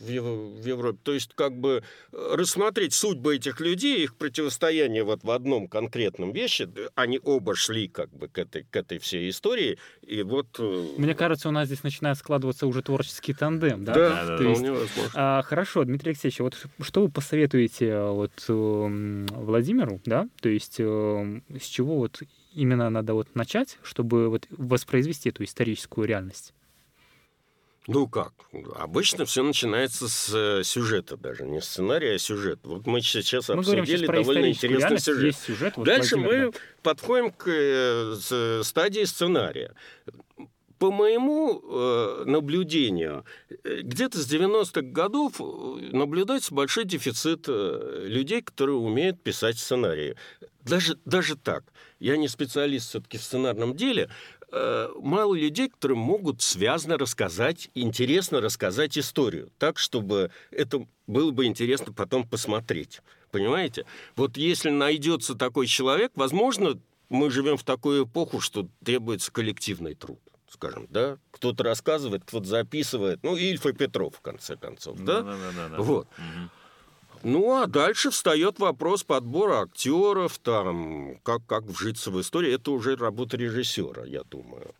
в, 0.00 0.66
Европе. 0.66 0.98
То 1.02 1.12
есть 1.12 1.32
как 1.34 1.58
бы 1.58 1.82
э, 2.12 2.34
рассмотреть 2.34 2.94
судьбы 2.94 3.36
этих 3.36 3.60
людей, 3.60 4.04
их 4.04 4.16
противостояние 4.16 5.04
вот 5.04 5.24
в 5.24 5.30
одном 5.30 5.68
конкретном 5.68 6.32
вещи, 6.32 6.68
они 6.94 7.20
оба 7.22 7.54
шли 7.54 7.88
как 7.88 8.10
бы 8.10 8.28
к 8.28 8.38
этой, 8.38 8.64
к 8.64 8.76
этой 8.76 8.98
всей 8.98 9.30
истории, 9.30 9.78
и 10.02 10.22
вот... 10.22 10.48
Э, 10.58 10.88
Мне 10.96 11.14
кажется, 11.14 11.48
у 11.48 11.52
нас 11.52 11.66
здесь 11.66 11.82
начинает 11.82 12.18
складываться 12.18 12.66
уже 12.66 12.82
творческий 12.82 13.34
тандем, 13.34 13.84
да? 13.84 13.94
Да, 13.94 14.26
да, 14.26 14.38
да. 14.38 14.44
Есть, 14.44 14.64
а, 15.14 15.42
хорошо, 15.42 15.84
Дмитрий 15.84 16.10
Алексеевич, 16.10 16.40
вот 16.40 16.66
что 16.80 17.02
вы 17.02 17.10
посоветуете 17.10 17.86
э, 17.86 18.10
вот 18.10 18.32
Владимиру, 18.48 20.00
да? 20.04 20.28
То 20.40 20.48
есть 20.48 20.74
с 20.74 21.64
чего 21.64 21.96
вот 21.96 22.22
именно 22.54 22.90
надо 22.90 23.14
вот 23.14 23.34
начать, 23.34 23.78
чтобы 23.82 24.28
вот 24.28 24.46
воспроизвести 24.50 25.30
эту 25.30 25.44
историческую 25.44 26.06
реальность? 26.06 26.54
Ну 27.88 28.06
как? 28.06 28.34
Обычно 28.76 29.24
все 29.24 29.42
начинается 29.42 30.08
с 30.08 30.30
э, 30.34 30.62
сюжета 30.62 31.16
даже, 31.16 31.44
не 31.44 31.62
сценария, 31.62 32.16
а 32.16 32.18
сюжет. 32.18 32.60
Вот 32.62 32.86
мы 32.86 33.00
сейчас 33.00 33.48
мы 33.48 33.54
обсудили 33.54 34.04
сейчас 34.04 34.14
довольно 34.14 34.50
интересный 34.50 34.98
сюжет. 34.98 35.36
сюжет 35.36 35.74
вот 35.74 35.86
Дальше 35.86 36.18
мы 36.18 36.52
подходим 36.82 37.30
к 37.30 37.48
э, 37.48 38.62
стадии 38.62 39.04
сценария. 39.04 39.74
По 40.78 40.90
моему 40.90 41.62
э, 41.64 42.24
наблюдению, 42.26 43.24
где-то 43.64 44.18
с 44.18 44.30
90-х 44.30 44.82
годов 44.82 45.40
наблюдается 45.40 46.52
большой 46.52 46.84
дефицит 46.84 47.48
людей, 47.48 48.42
которые 48.42 48.76
умеют 48.76 49.22
писать 49.22 49.58
сценарии. 49.58 50.14
Даже, 50.60 50.98
даже 51.06 51.36
так. 51.36 51.64
Я 52.00 52.18
не 52.18 52.28
специалист 52.28 52.90
все-таки 52.90 53.16
в 53.16 53.22
сценарном 53.22 53.74
деле, 53.74 54.10
мало 54.50 55.34
людей, 55.34 55.68
которые 55.68 55.98
могут 55.98 56.42
связно 56.42 56.96
рассказать, 56.96 57.70
интересно 57.74 58.40
рассказать 58.40 58.96
историю, 58.96 59.50
так, 59.58 59.78
чтобы 59.78 60.30
это 60.50 60.86
было 61.06 61.30
бы 61.30 61.46
интересно 61.46 61.92
потом 61.92 62.26
посмотреть. 62.26 63.00
Понимаете? 63.30 63.84
Вот 64.16 64.36
если 64.36 64.70
найдется 64.70 65.34
такой 65.34 65.66
человек, 65.66 66.12
возможно, 66.14 66.80
мы 67.10 67.30
живем 67.30 67.56
в 67.56 67.64
такую 67.64 68.04
эпоху, 68.06 68.40
что 68.40 68.68
требуется 68.84 69.30
коллективный 69.32 69.94
труд 69.94 70.20
скажем, 70.50 70.86
да, 70.90 71.18
кто-то 71.30 71.62
рассказывает, 71.62 72.24
кто-то 72.24 72.46
записывает, 72.46 73.22
ну, 73.22 73.36
Ильф 73.36 73.66
и 73.66 73.72
Петров, 73.72 74.16
в 74.16 74.20
конце 74.20 74.56
концов, 74.56 74.98
да, 74.98 75.20
да, 75.20 75.36
да, 75.36 75.52
да, 75.54 75.68
да. 75.68 75.82
вот. 75.82 76.06
Угу. 76.06 76.50
Ну, 77.22 77.54
а 77.54 77.66
дальше 77.66 78.10
встает 78.10 78.58
вопрос 78.58 79.02
подбора 79.02 79.62
актеров, 79.62 80.38
там, 80.38 81.18
как, 81.22 81.44
как 81.46 81.64
вжиться 81.64 82.10
в 82.10 82.20
историю. 82.20 82.54
Это 82.54 82.70
уже 82.70 82.96
работа 82.96 83.36
режиссера, 83.36 84.04
я 84.04 84.22
думаю. 84.24 84.74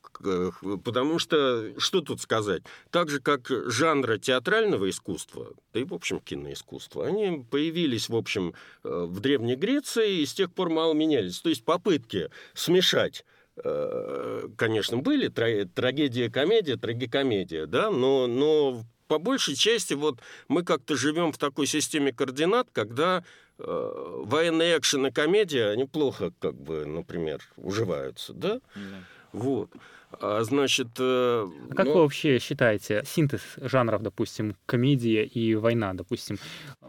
Потому 0.84 1.18
что, 1.18 1.72
что 1.78 2.00
тут 2.00 2.20
сказать? 2.20 2.62
Так 2.90 3.08
же, 3.08 3.20
как 3.20 3.48
жанры 3.48 4.18
театрального 4.18 4.88
искусства, 4.88 5.52
да 5.72 5.80
и, 5.80 5.84
в 5.84 5.94
общем, 5.94 6.20
киноискусства, 6.20 7.06
они 7.06 7.44
появились, 7.50 8.08
в 8.08 8.16
общем, 8.16 8.54
э, 8.84 9.06
в 9.08 9.20
Древней 9.20 9.56
Греции 9.56 10.20
и 10.20 10.26
с 10.26 10.34
тех 10.34 10.52
пор 10.52 10.70
мало 10.70 10.92
менялись. 10.94 11.40
То 11.40 11.48
есть 11.48 11.64
попытки 11.64 12.30
смешать 12.54 13.24
э, 13.62 14.48
конечно, 14.56 14.98
были 14.98 15.28
трагедия, 15.28 16.30
комедия, 16.30 16.76
трагикомедия, 16.76 17.66
да, 17.66 17.90
но, 17.90 18.26
но 18.26 18.84
по 19.08 19.18
большей 19.18 19.56
части 19.56 19.94
вот 19.94 20.20
мы 20.46 20.62
как-то 20.62 20.96
живем 20.96 21.32
в 21.32 21.38
такой 21.38 21.66
системе 21.66 22.12
координат, 22.12 22.68
когда 22.72 23.24
э, 23.58 24.22
военные 24.24 24.78
экшен 24.78 25.06
и 25.06 25.10
комедия, 25.10 25.70
они 25.70 25.86
плохо, 25.86 26.32
как 26.38 26.54
бы, 26.54 26.84
например, 26.86 27.42
уживаются, 27.56 28.32
да? 28.32 28.60
да. 28.74 29.02
Вот. 29.32 29.70
А, 30.10 30.42
значит... 30.42 30.88
Э, 30.98 31.46
а 31.70 31.74
как 31.74 31.86
ну... 31.86 31.94
вы 31.94 32.00
вообще 32.00 32.38
считаете 32.38 33.02
синтез 33.06 33.42
жанров, 33.56 34.02
допустим, 34.02 34.56
комедия 34.64 35.24
и 35.24 35.54
война, 35.54 35.92
допустим? 35.92 36.38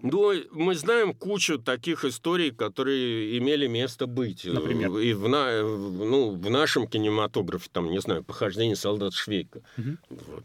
Ну, 0.01 0.33
мы 0.51 0.75
знаем 0.75 1.13
кучу 1.13 1.59
таких 1.59 2.05
историй, 2.05 2.51
которые 2.51 3.37
имели 3.37 3.67
место 3.67 4.07
быть. 4.07 4.45
Например? 4.45 4.97
И 4.97 5.13
в, 5.13 5.27
на, 5.27 5.61
ну, 5.61 6.31
в 6.31 6.49
нашем 6.49 6.87
кинематографе, 6.87 7.69
там, 7.71 7.89
не 7.89 7.99
знаю, 7.99 8.23
«Похождение 8.23 8.77
солдат 8.77 9.13
Швейка». 9.13 9.61
Угу. 9.77 9.97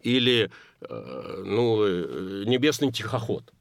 Или, 0.02 0.50
э, 0.80 1.42
ну, 1.44 1.84
э, 1.84 2.44
«Небесный 2.46 2.90
тихоход». 2.90 3.52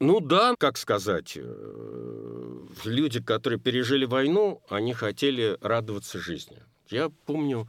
Ну 0.00 0.20
да, 0.20 0.54
как 0.58 0.76
сказать, 0.76 1.38
люди, 2.84 3.22
которые 3.22 3.58
пережили 3.58 4.04
войну, 4.04 4.60
они 4.68 4.92
хотели 4.92 5.56
радоваться 5.62 6.18
жизни. 6.18 6.58
Я 6.90 7.10
помню, 7.26 7.68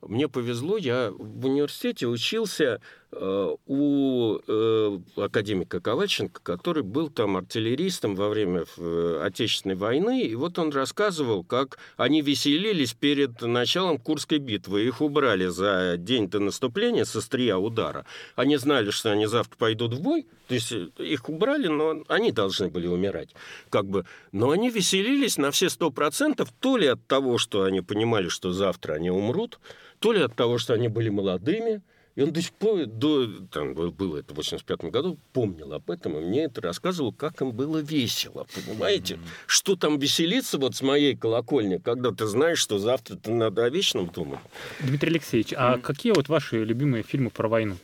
мне 0.00 0.28
повезло, 0.28 0.76
я 0.76 1.10
в 1.10 1.46
университете 1.46 2.06
учился 2.06 2.80
у 3.10 4.38
э, 4.46 4.98
академика 5.16 5.80
Ковальченко, 5.80 6.42
который 6.42 6.82
был 6.82 7.08
там 7.08 7.38
артиллеристом 7.38 8.14
во 8.14 8.28
время 8.28 8.64
э, 8.76 9.20
Отечественной 9.24 9.76
войны, 9.76 10.22
и 10.22 10.34
вот 10.34 10.58
он 10.58 10.70
рассказывал, 10.70 11.42
как 11.42 11.78
они 11.96 12.20
веселились 12.20 12.92
перед 12.92 13.40
началом 13.40 13.96
Курской 13.96 14.38
битвы. 14.38 14.84
Их 14.84 15.00
убрали 15.00 15.46
за 15.46 15.96
день 15.96 16.28
до 16.28 16.38
наступления 16.38 17.04
со 17.04 17.22
стрия 17.22 17.56
удара. 17.56 18.04
Они 18.36 18.58
знали, 18.58 18.90
что 18.90 19.10
они 19.10 19.26
завтра 19.26 19.56
пойдут 19.56 19.94
в 19.94 20.02
бой, 20.02 20.26
то 20.46 20.54
есть 20.54 20.72
их 20.98 21.28
убрали, 21.30 21.68
но 21.68 22.02
они 22.08 22.30
должны 22.30 22.68
были 22.68 22.86
умирать. 22.86 23.30
Как 23.70 23.86
бы. 23.86 24.04
Но 24.32 24.50
они 24.50 24.68
веселились 24.68 25.38
на 25.38 25.50
все 25.50 25.70
сто 25.70 25.90
процентов, 25.90 26.52
то 26.60 26.76
ли 26.76 26.86
от 26.86 27.06
того, 27.06 27.38
что 27.38 27.62
они 27.62 27.80
понимали, 27.80 28.28
что 28.28 28.52
завтра 28.52 28.94
они 28.94 29.10
умрут, 29.10 29.58
то 29.98 30.12
ли 30.12 30.20
от 30.20 30.34
того, 30.34 30.58
что 30.58 30.74
они 30.74 30.88
были 30.88 31.08
молодыми, 31.08 31.82
и 32.18 32.22
он 32.22 32.32
до 32.32 32.42
сих 32.42 32.52
пор, 32.52 32.86
до, 32.86 33.28
там 33.52 33.74
было 33.74 34.18
это 34.18 34.34
в 34.34 34.38
85 34.38 34.90
году, 34.90 35.16
помнил 35.32 35.72
об 35.72 35.88
этом, 35.88 36.18
и 36.18 36.20
мне 36.20 36.46
это 36.46 36.60
рассказывал, 36.60 37.12
как 37.12 37.40
им 37.42 37.52
было 37.52 37.78
весело, 37.78 38.44
понимаете? 38.52 39.14
Mm-hmm. 39.14 39.28
Что 39.46 39.76
там 39.76 40.00
веселиться 40.00 40.58
вот 40.58 40.74
с 40.74 40.82
моей 40.82 41.14
колокольни, 41.14 41.78
когда 41.78 42.10
ты 42.10 42.26
знаешь, 42.26 42.58
что 42.58 42.80
завтра 42.80 43.14
ты 43.14 43.30
надо 43.30 43.66
о 43.66 43.70
вечном 43.70 44.08
думать. 44.08 44.40
Дмитрий 44.80 45.10
Алексеевич, 45.10 45.54
а 45.56 45.76
mm-hmm. 45.76 45.80
какие 45.80 46.10
вот 46.12 46.28
ваши 46.28 46.64
любимые 46.64 47.04
фильмы 47.04 47.30
про 47.30 47.46
войну? 47.46 47.76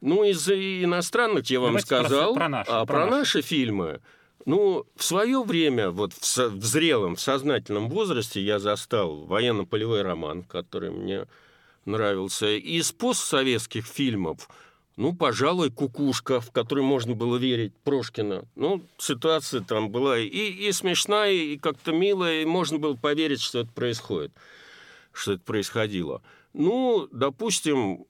Ну, 0.00 0.22
из 0.22 0.48
иностранных 0.48 1.50
я 1.50 1.58
вам 1.58 1.70
Давайте 1.70 1.86
сказал, 1.86 2.34
про, 2.34 2.42
про 2.42 2.48
наши, 2.48 2.70
а 2.70 2.86
про, 2.86 2.94
про 2.94 3.06
наши. 3.06 3.16
наши 3.16 3.42
фильмы... 3.42 4.00
Ну, 4.46 4.86
в 4.94 5.02
свое 5.02 5.42
время, 5.42 5.90
вот 5.90 6.12
в, 6.14 6.24
со, 6.24 6.48
в 6.48 6.64
зрелом, 6.64 7.16
в 7.16 7.20
сознательном 7.20 7.88
возрасте 7.88 8.40
я 8.40 8.60
застал 8.60 9.24
военно-полевой 9.24 10.02
роман, 10.02 10.44
который 10.44 10.90
мне 10.90 11.26
нравился. 11.84 12.48
Из 12.56 12.92
постсоветских 12.92 13.86
фильмов, 13.86 14.48
ну, 14.96 15.14
пожалуй, 15.14 15.70
«Кукушка», 15.70 16.40
в 16.40 16.50
которой 16.50 16.84
можно 16.84 17.14
было 17.14 17.36
верить, 17.36 17.72
Прошкина. 17.84 18.44
Ну, 18.54 18.82
ситуация 18.98 19.62
там 19.62 19.90
была 19.90 20.18
и, 20.18 20.26
и 20.26 20.72
смешная, 20.72 21.32
и 21.32 21.56
как-то 21.56 21.92
милая, 21.92 22.42
и 22.42 22.44
можно 22.44 22.78
было 22.78 22.94
поверить, 22.94 23.40
что 23.40 23.60
это 23.60 23.72
происходит, 23.72 24.32
что 25.12 25.32
это 25.32 25.42
происходило. 25.42 26.22
Ну, 26.52 27.08
допустим, 27.12 28.04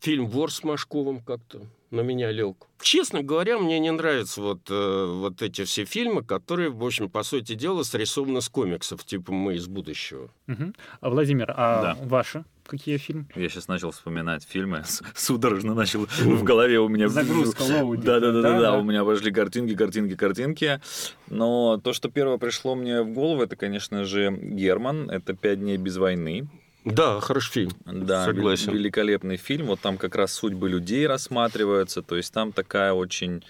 фильм 0.00 0.26
«Вор 0.26 0.52
с 0.52 0.62
Машковым» 0.62 1.20
как-то 1.20 1.62
на 1.90 2.00
меня 2.00 2.30
лег. 2.30 2.56
Честно 2.80 3.22
говоря, 3.22 3.58
мне 3.58 3.78
не 3.78 3.90
нравятся 3.90 4.40
вот, 4.42 4.70
э, 4.70 5.06
вот 5.06 5.42
эти 5.42 5.64
все 5.64 5.84
фильмы, 5.84 6.22
которые, 6.22 6.70
в 6.70 6.84
общем, 6.84 7.08
по 7.08 7.22
сути 7.22 7.54
дела, 7.54 7.82
срисованы 7.82 8.40
с 8.40 8.48
комиксов, 8.48 9.04
типа 9.04 9.32
«Мы 9.32 9.54
из 9.54 9.66
будущего». 9.66 10.30
Угу. 10.48 10.72
А, 11.00 11.10
Владимир, 11.10 11.52
а 11.56 11.82
да. 11.82 11.98
ваши? 12.04 12.44
какие 12.66 12.96
фильмы? 12.96 13.26
Я 13.36 13.48
сейчас 13.48 13.68
начал 13.68 13.92
вспоминать 13.92 14.44
фильмы, 14.44 14.82
судорожно 15.14 15.74
начал 15.74 16.06
в 16.06 16.42
голове 16.42 16.80
у 16.80 16.88
меня... 16.88 17.08
Загрузка, 17.08 17.62
лоуди. 17.62 18.02
Да-да-да, 18.02 18.76
у 18.76 18.82
меня 18.82 19.04
пошли 19.04 19.30
картинки, 19.30 19.74
картинки, 19.74 20.16
картинки. 20.16 20.80
Но 21.28 21.78
то, 21.78 21.92
что 21.92 22.10
первое 22.10 22.38
пришло 22.38 22.74
мне 22.74 23.02
в 23.02 23.12
голову, 23.12 23.42
это, 23.42 23.56
конечно 23.56 24.04
же, 24.04 24.30
Герман. 24.30 25.10
Это 25.10 25.34
«Пять 25.34 25.60
дней 25.60 25.76
без 25.76 25.96
войны». 25.96 26.48
Да, 26.86 27.20
хороший 27.20 27.52
фильм. 27.52 27.70
Да, 27.84 28.24
Согласен. 28.26 28.72
великолепный 28.72 29.36
фильм. 29.36 29.66
Вот 29.66 29.80
там 29.80 29.98
как 29.98 30.14
раз 30.14 30.32
судьбы 30.32 30.68
людей 30.68 31.04
рассматриваются. 31.08 32.00
То 32.00 32.16
есть 32.16 32.32
там 32.32 32.52
такая 32.52 32.92
очень 32.92 33.42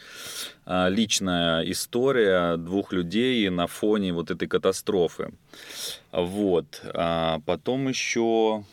а, 0.64 0.88
личная 0.88 1.60
история 1.70 2.56
двух 2.56 2.94
людей 2.94 3.46
на 3.50 3.66
фоне 3.66 4.14
вот 4.14 4.30
этой 4.30 4.48
катастрофы. 4.48 5.32
Вот. 6.12 6.80
А 6.94 7.40
потом 7.44 7.88
еще 7.88 8.64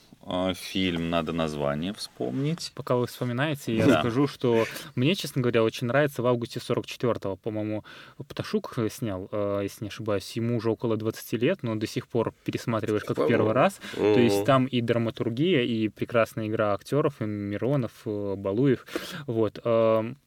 фильм, 0.56 1.10
надо 1.10 1.34
название 1.34 1.94
вспомнить. 1.94 2.72
Пока 2.76 2.96
вы 2.96 3.08
вспоминаете, 3.08 3.76
я 3.76 3.86
Да. 3.86 4.00
скажу, 4.00 4.28
что 4.28 4.66
мне, 4.96 5.16
честно 5.16 5.42
говоря, 5.42 5.64
очень 5.64 5.88
нравится 5.88 6.22
в 6.22 6.28
августе 6.28 6.60
44-го, 6.60 7.36
по-моему, 7.36 7.84
Пташук 8.28 8.78
снял, 8.92 9.28
э, 9.32 9.60
если 9.64 9.84
не 9.86 9.90
ошибаюсь, 9.90 10.32
ему 10.36 10.58
уже 10.58 10.70
около 10.70 10.98
20 10.98 11.38
лет, 11.38 11.64
но 11.64 11.76
до 11.76 11.88
сих 11.88 12.08
пор 12.08 12.34
пересматриваешь 12.46 13.04
как 13.04 13.18
в 13.18 13.28
первый 13.28 13.54
раз. 13.54 13.80
То 13.96 14.20
есть 14.20 14.46
там 14.46 14.66
и 14.66 14.82
драматургия, 14.82 15.62
и 15.64 15.90
прекрасная 15.90 16.48
игра 16.48 16.74
актеров, 16.74 17.22
и 17.22 17.26
Миронов, 17.26 17.92
э, 18.06 18.36
Балуев. 18.38 18.86
Вот. 19.28 19.60
эм, 19.64 20.18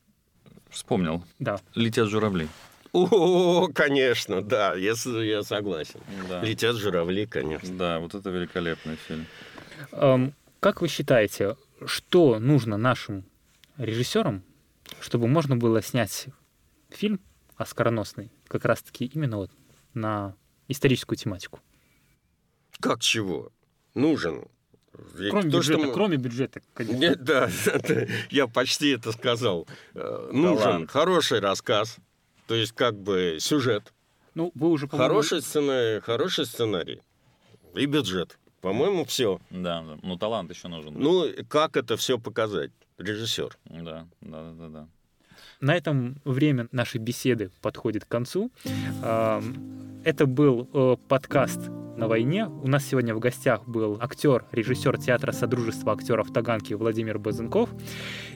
Вспомнил. 0.71 1.25
Да. 1.39 1.59
Летят 1.75 2.09
журавли. 2.09 2.49
О, 2.93 3.69
конечно, 3.75 4.41
да, 4.43 4.75
я, 4.75 4.95
я 5.23 5.43
согласен. 5.43 6.01
Да. 6.29 6.43
Летят 6.43 6.77
журавли, 6.77 7.27
конечно. 7.27 7.77
Да, 7.77 7.99
вот 7.99 8.15
это 8.15 8.31
великолепный 8.31 8.97
фильм. 8.97 9.27
Как 10.61 10.81
вы 10.81 10.89
считаете, 10.89 11.57
что 11.85 12.39
нужно 12.39 12.77
нашим 12.77 13.25
режиссерам, 13.77 14.43
чтобы 15.01 15.29
можно 15.29 15.57
было 15.57 15.83
снять 15.83 16.27
фильм 16.91 17.21
оскароносный, 17.57 18.31
как 18.49 18.65
раз-таки 18.65 19.05
именно 19.07 19.37
вот 19.39 19.51
на 19.95 20.35
историческую 20.69 21.17
тематику? 21.17 21.61
Как 22.81 23.01
чего? 23.01 23.51
Нужен. 23.95 24.47
И 25.19 25.29
Кроме 25.29 25.51
то, 25.51 25.61
что 25.62 25.73
бюджета, 25.75 25.87
мы- 25.89 25.93
кроме 25.93 26.17
бюджета, 26.17 26.62
конечно. 26.75 26.99
Нет, 26.99 27.23
да, 27.23 27.51
я 28.31 28.47
почти 28.47 28.91
это 28.91 29.12
сказал. 29.12 29.69
Э, 29.95 30.31
Нужен 30.33 30.87
хороший 30.87 31.41
рассказ, 31.41 31.97
то 32.47 32.55
есть 32.55 32.73
как 32.73 32.99
бы 32.99 33.37
сюжет, 33.41 33.93
Ну, 34.35 34.53
вы 34.55 34.69
уже, 34.71 34.89
хороший 34.89 35.43
сценарий, 35.43 36.01
хороший 36.01 36.47
сценарий 36.47 37.03
и 37.75 37.85
бюджет. 37.87 38.39
По-моему, 38.67 39.05
все. 39.05 39.39
Да, 39.51 39.81
да. 39.83 39.97
Ну, 40.03 40.17
талант 40.17 40.51
еще 40.51 40.67
нужен. 40.67 40.93
да. 40.95 40.99
Ну, 40.99 41.27
как 41.49 41.77
это 41.77 41.97
все 41.97 42.19
показать? 42.19 42.73
Режиссер. 42.99 43.57
Да, 43.67 44.09
да, 44.21 44.53
да, 44.59 44.69
да. 44.69 44.89
На 45.61 45.77
этом 45.77 46.17
время 46.25 46.67
нашей 46.73 46.99
беседы 46.99 47.53
подходит 47.63 48.07
к 48.07 48.09
концу. 48.09 48.51
Это 50.05 50.27
был 50.27 50.69
э, 50.73 50.97
подкаст 51.09 51.61
на 51.97 52.09
войне. 52.09 52.47
У 52.47 52.67
нас 52.67 52.85
сегодня 52.85 53.15
в 53.15 53.21
гостях 53.21 53.69
был 53.69 53.99
актер, 54.01 54.45
режиссер 54.51 54.99
театра 54.99 55.31
Содружества 55.31 55.93
актеров 55.93 56.33
Таганки 56.33 56.75
Владимир 56.75 57.21
Базенков 57.21 57.71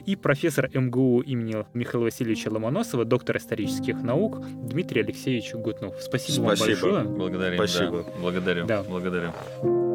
и 0.05 0.15
профессор 0.15 0.69
МГУ 0.73 1.21
имени 1.21 1.65
Михаила 1.73 2.05
Васильевича 2.05 2.47
Ломоносова, 2.49 3.03
доктор 3.03 3.35
исторических 3.35 4.01
наук 4.01 4.39
Дмитрий 4.47 5.01
Алексеевич 5.01 5.53
Гутнов. 5.53 5.95
Спасибо, 6.01 6.55
Спасибо. 6.55 6.85
вам 6.87 7.03
большое. 7.03 7.03
Благодарим. 7.17 7.57
Спасибо. 7.57 8.03
Да. 8.03 8.11
Благодарю. 8.21 8.65
Да. 8.65 8.83
Благодарю. 8.83 9.90